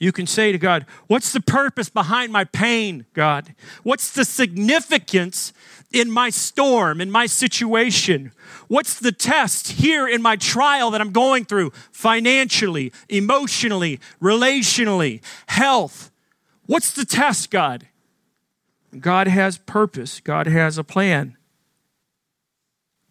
[0.00, 3.54] You can say to God, What's the purpose behind my pain, God?
[3.84, 5.52] What's the significance
[5.94, 8.32] in my storm, in my situation?
[8.66, 16.10] What's the test here in my trial that I'm going through financially, emotionally, relationally, health?
[16.66, 17.86] What's the test, God?
[18.98, 21.36] God has purpose, God has a plan.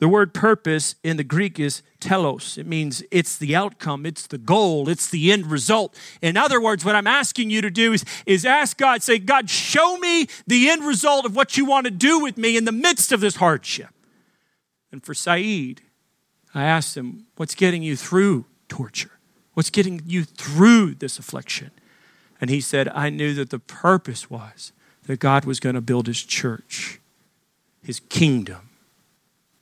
[0.03, 2.57] The word purpose in the Greek is telos.
[2.57, 5.97] It means it's the outcome, it's the goal, it's the end result.
[6.21, 9.49] In other words, what I'm asking you to do is, is ask God, say, God,
[9.49, 12.73] show me the end result of what you want to do with me in the
[12.73, 13.91] midst of this hardship.
[14.91, 15.83] And for Saeed,
[16.53, 19.11] I asked him, What's getting you through torture?
[19.53, 21.71] What's getting you through this affliction?
[22.41, 24.73] And he said, I knew that the purpose was
[25.03, 26.99] that God was going to build his church,
[27.81, 28.71] his kingdom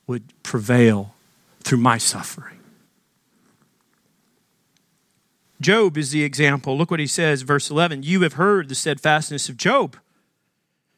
[0.06, 1.14] would prevail
[1.60, 2.58] through my suffering.
[5.60, 6.76] Job is the example.
[6.76, 8.02] Look what he says, verse 11.
[8.02, 9.96] You have heard the steadfastness of Job.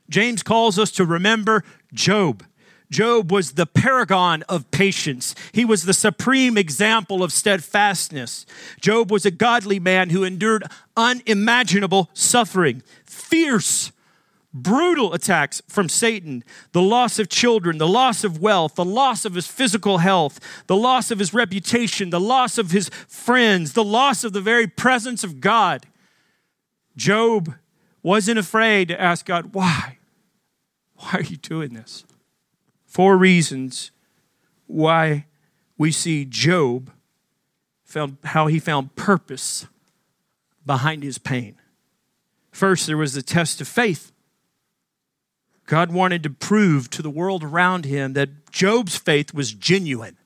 [0.09, 2.45] James calls us to remember Job.
[2.91, 5.35] Job was the paragon of patience.
[5.53, 8.47] He was the supreme example of steadfastness.
[8.81, 10.65] Job was a godly man who endured
[10.97, 13.91] unimaginable suffering, fierce
[14.55, 19.35] brutal attacks from Satan, the loss of children, the loss of wealth, the loss of
[19.35, 20.39] his physical health,
[20.69, 24.69] the loss of his reputation, the loss of his friends, the loss of the very
[24.69, 25.87] presence of God.
[26.97, 27.55] Job
[28.03, 29.99] wasn't afraid to ask God, why?
[30.97, 32.05] Why are you doing this?
[32.87, 33.91] Four reasons
[34.69, 35.27] why
[35.77, 36.93] we see Job
[37.83, 39.67] found how he found purpose
[40.65, 41.57] behind his pain.
[42.53, 44.13] First, there was the test of faith.
[45.67, 50.17] God wanted to prove to the world around him that Job's faith was genuine.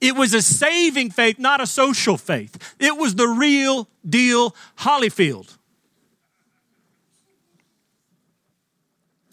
[0.00, 2.74] It was a saving faith, not a social faith.
[2.78, 5.56] It was the real deal Holyfield.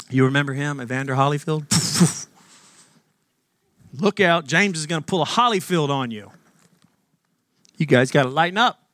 [0.10, 1.66] You remember him, Evander Holyfield?
[3.94, 6.32] Look out, James is going to pull a Holyfield on you.
[7.78, 8.85] You guys got to lighten up.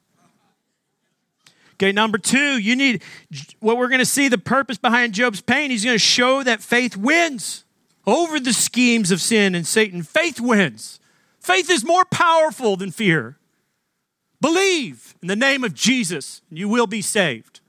[1.81, 3.01] Okay, number two, you need
[3.59, 5.71] what we're going to see the purpose behind Job's pain.
[5.71, 7.63] He's going to show that faith wins
[8.05, 10.03] over the schemes of sin and Satan.
[10.03, 10.99] Faith wins.
[11.39, 13.39] Faith is more powerful than fear.
[14.39, 17.61] Believe in the name of Jesus, and you will be saved.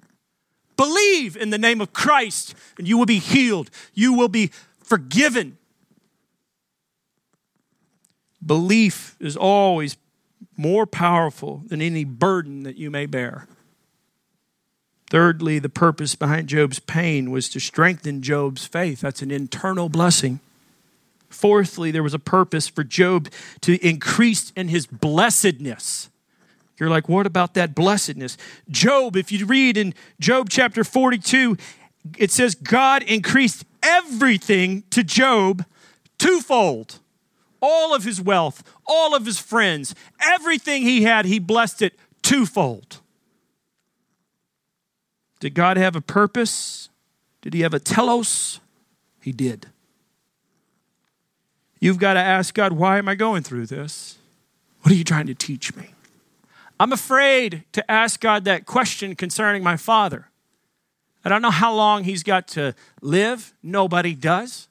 [0.77, 3.71] Believe in the name of Christ, and you will be healed.
[3.95, 4.51] You will be
[4.85, 5.57] forgiven.
[8.45, 9.97] Belief is always
[10.55, 13.49] more powerful than any burden that you may bear.
[15.13, 19.03] Thirdly, the purpose behind Job's pain was to strengthen Job's faith.
[19.03, 20.41] That's an internal blessing.
[21.29, 23.29] Fourthly, there was a purpose for Job
[23.61, 26.09] to increase in his blessedness.
[26.81, 28.39] You're like, what about that blessedness?
[28.71, 31.59] Job, if you read in Job chapter 42,
[32.17, 35.67] it says God increased everything to Job
[36.17, 37.01] twofold
[37.61, 43.02] all of his wealth, all of his friends, everything he had, he blessed it twofold.
[45.43, 46.89] Did God have a purpose?
[47.41, 48.61] Did he have a telos?
[49.21, 49.67] He did.
[51.81, 54.19] You've got to ask God, why am I going through this?
[54.83, 55.95] What are you trying to teach me?
[56.79, 60.29] I'm afraid to ask God that question concerning my father.
[61.25, 63.53] I don't know how long he's got to live.
[63.65, 64.69] Nobody does.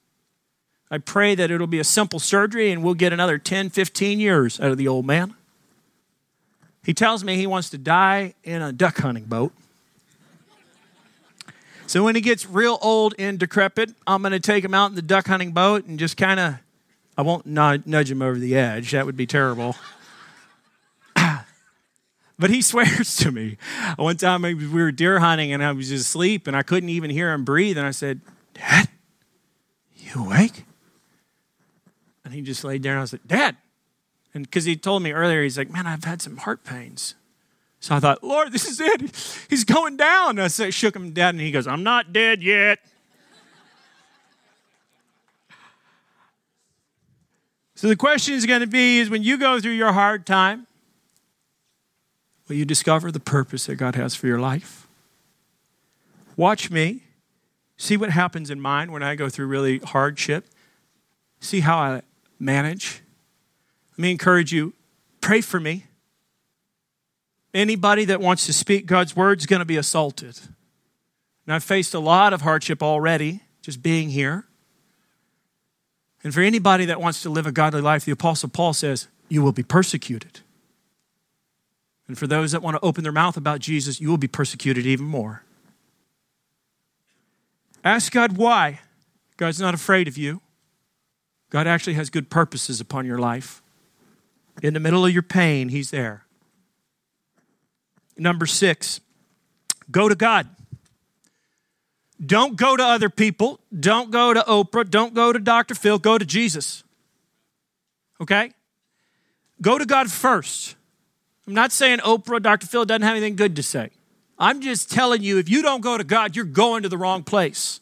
[0.90, 4.58] I pray that it'll be a simple surgery and we'll get another 10, 15 years
[4.62, 5.36] out of the old man.
[6.86, 9.52] He tells me he wants to die in a duck hunting boat.
[11.92, 14.96] So when he gets real old and decrepit, I'm going to take him out in
[14.96, 16.56] the duck hunting boat and just kind of,
[17.18, 18.92] I won't nudge him over the edge.
[18.92, 19.76] That would be terrible.
[22.39, 23.58] but he swears to me.
[23.98, 27.34] One time we were deer hunting and I was asleep and I couldn't even hear
[27.34, 27.78] him breathe.
[27.78, 28.22] And I said,
[28.54, 28.88] Dad,
[29.98, 30.64] you awake?
[32.24, 33.58] And he just laid there and I was like, Dad.
[34.34, 37.16] And because he told me earlier, he's like, Man, I've had some heart pains.
[37.82, 39.02] So I thought, Lord, this is it.
[39.50, 40.38] He's going down.
[40.38, 42.78] I said, shook him down and he goes, I'm not dead yet.
[47.74, 50.68] so the question is going to be is when you go through your hard time,
[52.48, 54.88] will you discover the purpose that God has for your life?
[56.38, 57.02] Watch me.
[57.78, 60.46] See what happens in mine when I go through really hardship.
[61.40, 62.04] See how I
[62.40, 63.02] manage.
[63.94, 64.74] Let me encourage you
[65.20, 65.86] pray for me.
[67.54, 70.39] Anybody that wants to speak God's word is going to be assaulted.
[71.45, 74.45] And I've faced a lot of hardship already just being here.
[76.24, 79.41] And for anybody that wants to live a godly life, the Apostle Paul says, you
[79.41, 80.41] will be persecuted.
[82.08, 84.86] And for those that want to open their mouth about Jesus, you will be persecuted
[84.86, 85.43] even more.
[87.84, 88.82] Ask God why.
[89.38, 90.41] God's not afraid of you.
[91.49, 93.62] God actually has good purposes upon your life.
[94.62, 96.26] In the middle of your pain, He's there.
[98.22, 99.02] Number six,
[99.90, 100.48] go to God.
[102.24, 103.60] Don't go to other people.
[103.78, 104.88] Don't go to Oprah.
[104.88, 105.74] Don't go to Dr.
[105.74, 105.98] Phil.
[105.98, 106.84] Go to Jesus.
[108.22, 108.52] Okay?
[109.60, 110.76] Go to God first.
[111.48, 112.68] I'm not saying Oprah, Dr.
[112.68, 113.90] Phil doesn't have anything good to say.
[114.38, 117.24] I'm just telling you if you don't go to God, you're going to the wrong
[117.24, 117.80] place.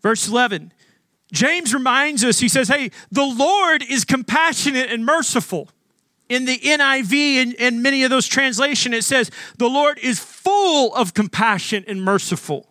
[0.00, 0.72] Verse 11
[1.30, 5.68] James reminds us, he says, Hey, the Lord is compassionate and merciful.
[6.28, 11.14] In the NIV and, many of those translations, it says, The Lord is full of
[11.14, 12.68] compassion and merciful.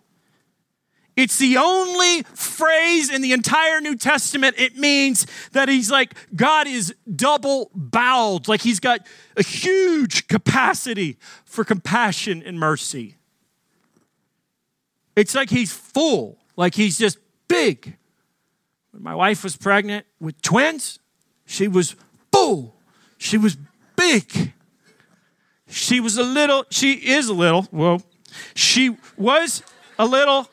[1.15, 4.53] It's the only phrase in the entire New Testament.
[4.59, 11.17] It means that he's like, God is double bowed, like he's got a huge capacity
[11.43, 13.17] for compassion and mercy.
[15.15, 17.97] It's like he's full, like he's just big.
[18.91, 20.99] When my wife was pregnant with twins,
[21.47, 21.95] she was
[22.31, 22.76] full.
[23.17, 23.57] She was
[23.95, 24.53] big.
[25.69, 28.01] She was a little, she is a little, well,
[28.55, 29.63] she was
[29.99, 30.47] a little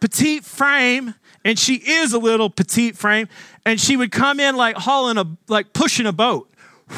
[0.00, 3.28] petite frame, and she is a little petite frame,
[3.66, 6.48] and she would come in like hauling a, like pushing a boat.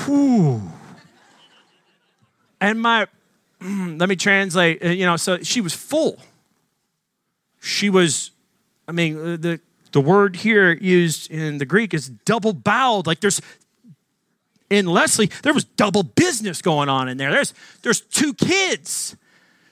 [0.04, 0.62] Whew.
[2.60, 3.06] And my,
[3.60, 6.18] let me translate, uh, you know, so she was full.
[7.60, 8.30] She was,
[8.86, 9.60] I mean, uh, the
[9.92, 13.06] the word here used in the Greek is double bowed.
[13.06, 13.40] Like there's
[14.70, 17.30] in Leslie, there was double business going on in there.
[17.30, 19.16] There's there's two kids.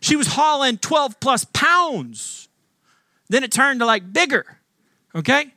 [0.01, 2.49] She was hauling 12 plus pounds.
[3.29, 4.59] Then it turned to like bigger.
[5.15, 5.53] Okay?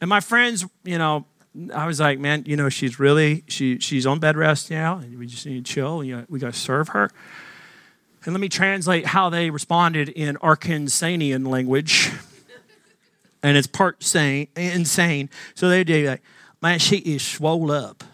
[0.00, 1.26] And my friends, you know,
[1.74, 5.18] I was like, man, you know, she's really she she's on bed rest now, and
[5.18, 5.98] we just need to chill.
[5.98, 7.10] We got, we got to serve her.
[8.24, 12.10] And let me translate how they responded in Arkansanian language
[13.42, 15.30] and it's part sane, insane.
[15.54, 16.22] So they do like,
[16.60, 18.04] man, she is swole up.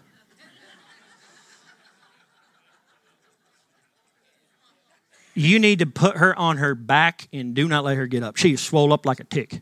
[5.35, 8.37] you need to put her on her back and do not let her get up.
[8.37, 9.61] She is swole up like a tick.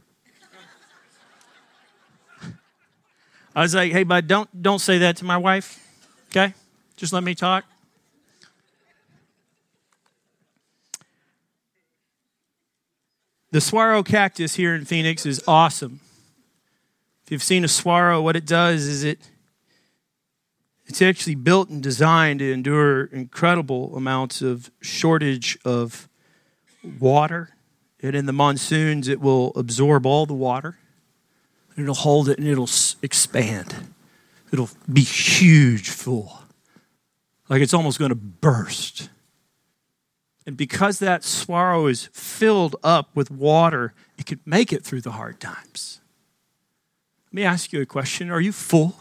[3.56, 5.80] I was like, hey, bud, don't don't say that to my wife.
[6.30, 6.54] Okay?
[6.96, 7.66] Just let me talk.
[13.52, 16.00] The saguaro cactus here in Phoenix is awesome.
[17.34, 19.20] You've seen a saguaro, what it does is it
[20.86, 26.08] It's actually built and designed to endure incredible amounts of shortage of
[27.00, 27.56] water.
[28.04, 30.78] And in the monsoons, it will absorb all the water.
[31.76, 32.70] It'll hold it and it'll
[33.02, 33.96] expand.
[34.52, 36.44] It'll be huge full.
[37.50, 39.10] Like it's almost going to burst.
[40.46, 45.14] And because that swallow is filled up with water, it can make it through the
[45.14, 46.00] hard times.
[47.34, 48.96] Let me ask you a question Are you full?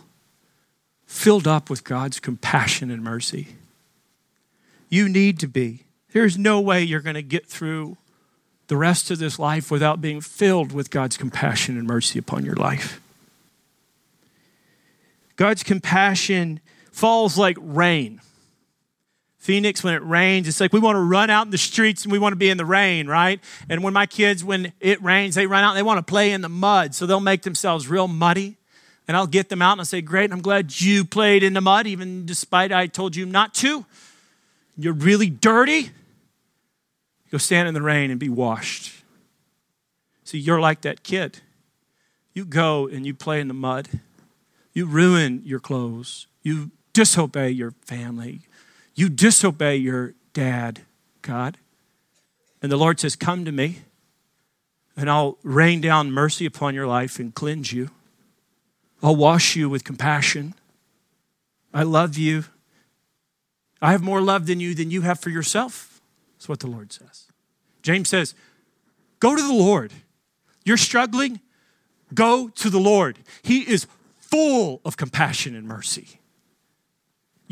[1.05, 3.49] Filled up with God's compassion and mercy?
[4.89, 5.85] You need to be.
[6.13, 7.99] There's no way you're going to get through
[8.69, 12.57] the rest of this life without being filled with God's compassion and mercy upon your
[12.57, 13.03] life.
[15.37, 16.61] God's compassion
[16.91, 18.23] falls like rain.
[19.43, 22.13] Phoenix, when it rains, it's like we want to run out in the streets and
[22.13, 23.41] we want to be in the rain, right?
[23.69, 26.31] And when my kids, when it rains, they run out and they want to play
[26.31, 26.95] in the mud.
[26.95, 28.57] So they'll make themselves real muddy.
[29.09, 31.61] And I'll get them out and I'll say, Great, I'm glad you played in the
[31.61, 33.85] mud, even despite I told you not to.
[34.79, 35.91] You're really dirty.
[37.33, 39.03] Go stand in the rain and be washed.
[40.23, 41.41] See, you're like that kid.
[42.33, 43.89] You go and you play in the mud.
[44.73, 46.29] You ruin your clothes.
[46.45, 48.43] You disobey your family
[48.95, 50.83] you disobey your dad,
[51.23, 51.59] God.
[52.61, 53.81] And the Lord says, Come to me,
[54.97, 57.91] and I'll rain down mercy upon your life and cleanse you.
[59.03, 60.55] I'll wash you with compassion.
[61.75, 62.45] I love you.
[63.81, 66.01] I have more love than you than you have for yourself.
[66.37, 67.27] That's what the Lord says.
[67.83, 68.35] James says,
[69.19, 69.93] Go to the Lord.
[70.65, 71.41] You're struggling?
[72.15, 73.19] Go to the Lord.
[73.43, 73.87] He is
[74.19, 76.21] full of compassion and mercy.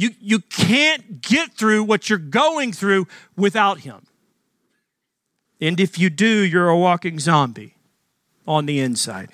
[0.00, 4.06] You, you can't get through what you're going through without Him.
[5.60, 7.74] And if you do, you're a walking zombie
[8.48, 9.28] on the inside.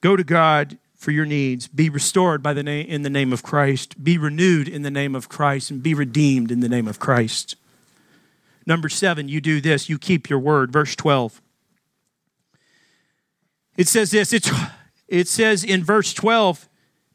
[0.00, 1.68] Go to God for your needs.
[1.68, 4.02] Be restored by the name, in the name of Christ.
[4.02, 7.54] Be renewed in the name of Christ and be redeemed in the name of Christ.
[8.66, 9.88] Number seven, you do this.
[9.88, 10.72] You keep your word.
[10.72, 11.40] Verse 12.
[13.76, 14.32] It says this.
[15.06, 16.68] It says in verse 12,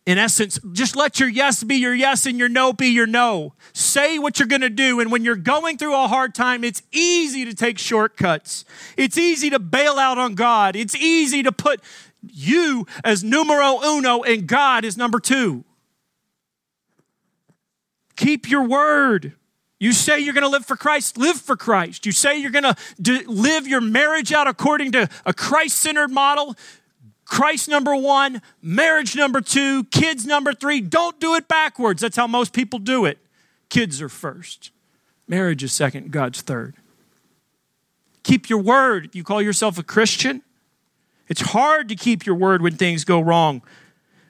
[0.05, 3.53] in essence, just let your yes be your yes and your no be your no.
[3.71, 4.99] Say what you're going to do.
[4.99, 8.65] And when you're going through a hard time, it's easy to take shortcuts.
[8.97, 10.75] It's easy to bail out on God.
[10.75, 11.81] It's easy to put
[12.21, 15.63] you as numero uno and God as number two.
[18.17, 19.33] Keep your word.
[19.79, 22.05] You say you're going to live for Christ, live for Christ.
[22.05, 22.75] You say you're going to
[23.27, 26.55] live your marriage out according to a Christ centered model,
[27.33, 30.79] Christ number one, marriage number two, kids number three.
[30.81, 31.99] Don't do it backwards.
[31.99, 33.17] That's how most people do it.
[33.69, 34.69] Kids are first,
[35.27, 36.75] marriage is second, God's third.
[38.21, 39.09] Keep your word.
[39.15, 40.43] You call yourself a Christian,
[41.27, 43.63] it's hard to keep your word when things go wrong.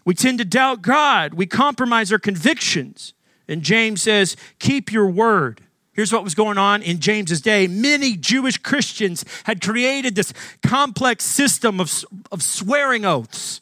[0.06, 3.14] We tend to doubt God, we compromise our convictions.
[3.49, 5.60] And James says, Keep your word.
[5.94, 7.68] Here's what was going on in James's day.
[7.68, 10.34] Many Jewish Christians had created this
[10.64, 13.62] complex system of, of swearing oaths.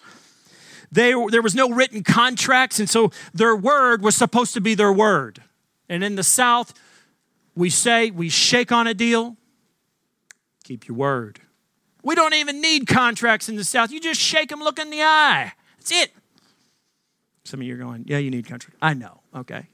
[0.94, 4.92] They, there was no written contracts, and so their word was supposed to be their
[4.92, 5.42] word.
[5.90, 6.74] And in the South,
[7.56, 9.36] we say, we shake on a deal,
[10.64, 11.42] keep your word.
[12.04, 13.92] We don't even need contracts in the South.
[13.92, 15.54] You just shake them, look in the eye.
[15.78, 16.14] That's it.
[17.44, 18.78] Some of you are going, yeah, you need contracts.
[18.82, 19.68] I know, okay.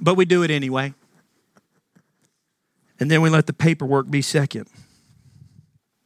[0.00, 0.94] But we do it anyway.
[2.98, 4.68] And then we let the paperwork be second.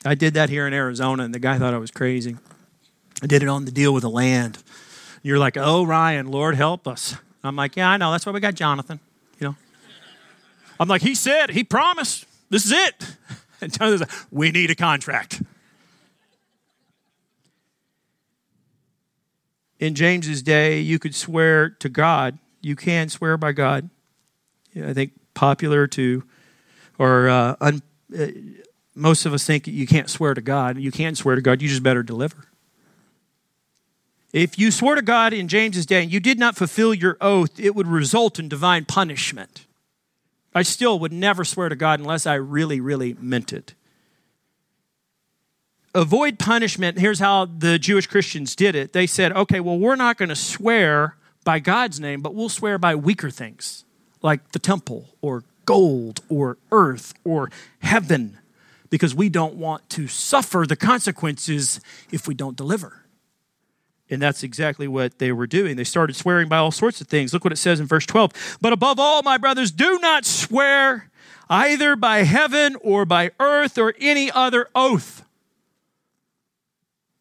[0.05, 2.37] I did that here in Arizona, and the guy thought I was crazy.
[3.23, 4.59] I did it on the deal with the land.
[5.23, 7.17] You're like, oh, Ryan, Lord help us.
[7.45, 8.11] I'm like, yeah, I know.
[8.11, 8.99] That's why we got Jonathan.
[9.39, 9.57] You know.
[10.79, 12.27] I'm like, he said, he promised.
[12.49, 13.17] This is it.
[13.63, 15.43] And Jonathan's like, we need a contract.
[19.79, 23.91] In James's day, you could swear to God you can swear by God.
[24.77, 26.23] I think popular to,
[26.99, 27.83] or uh, un,
[28.19, 28.27] uh,
[28.95, 30.79] most of us think you can't swear to God.
[30.79, 31.63] You can swear to God.
[31.63, 32.47] You just better deliver.
[34.33, 37.59] If you swore to God in James's day and you did not fulfill your oath,
[37.59, 39.67] it would result in divine punishment.
[40.55, 43.75] I still would never swear to God unless I really, really meant it.
[45.95, 46.99] Avoid punishment.
[46.99, 48.93] Here's how the Jewish Christians did it.
[48.93, 52.79] They said, okay, well, we're not going to swear by God's name, but we'll swear
[52.79, 53.85] by weaker things
[54.23, 58.39] like the temple or gold or earth or heaven
[58.91, 61.81] because we don't want to suffer the consequences
[62.11, 63.05] if we don't deliver.
[64.11, 65.77] And that's exactly what they were doing.
[65.77, 67.33] They started swearing by all sorts of things.
[67.33, 68.59] Look what it says in verse 12.
[68.61, 71.11] But above all, my brothers, do not swear
[71.49, 75.25] either by heaven or by earth or any other oath.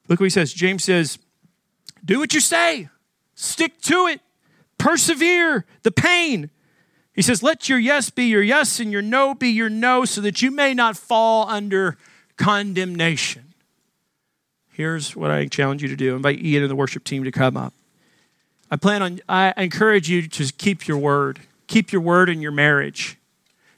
[0.07, 0.51] Look what he says.
[0.51, 1.19] James says,
[2.03, 2.89] Do what you say,
[3.39, 4.21] stick to it,
[4.77, 6.49] persevere the pain.
[7.13, 10.21] He says, Let your yes be your yes and your no be your no, so
[10.21, 11.97] that you may not fall under
[12.37, 13.53] condemnation.
[14.71, 16.15] Here's what I challenge you to do.
[16.15, 17.73] Invite Ian and the worship team to come up.
[18.71, 21.39] I plan on, I encourage you to keep your word.
[21.67, 23.17] Keep your word in your marriage.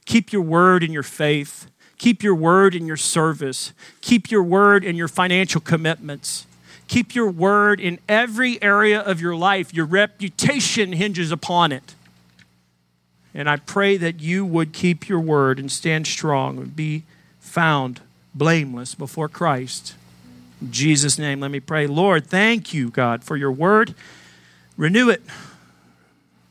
[0.05, 1.72] Keep your word in your faith.
[1.97, 3.74] Keep your word in your service.
[4.01, 6.45] Keep your word in your financial commitments.
[6.92, 9.74] Keep your word in every area of your life.
[9.74, 11.96] Your reputation hinges upon it.
[13.34, 17.04] And I pray that you would keep your word and stand strong and be
[17.39, 18.02] found
[18.36, 19.96] blameless before Christ.
[20.62, 21.88] In Jesus' name, let me pray.
[21.88, 23.96] Lord, thank you, God, for your word.
[24.76, 25.24] Renew it,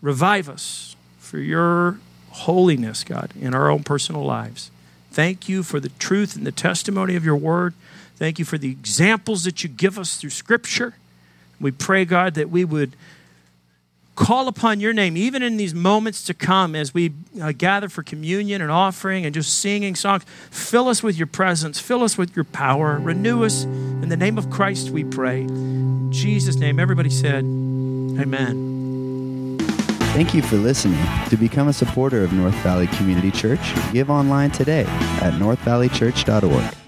[0.00, 4.70] revive us for your holiness, God, in our own personal lives.
[5.12, 7.74] Thank you for the truth and the testimony of your word.
[8.20, 10.92] Thank you for the examples that you give us through Scripture.
[11.58, 12.92] We pray, God, that we would
[14.14, 18.02] call upon your name, even in these moments to come as we uh, gather for
[18.02, 20.24] communion and offering and just singing songs.
[20.50, 23.64] Fill us with your presence, fill us with your power, renew us.
[23.64, 25.40] In the name of Christ, we pray.
[25.40, 29.56] In Jesus' name, everybody said, Amen.
[30.12, 31.02] Thank you for listening.
[31.30, 34.84] To become a supporter of North Valley Community Church, give online today
[35.22, 36.79] at northvalleychurch.org.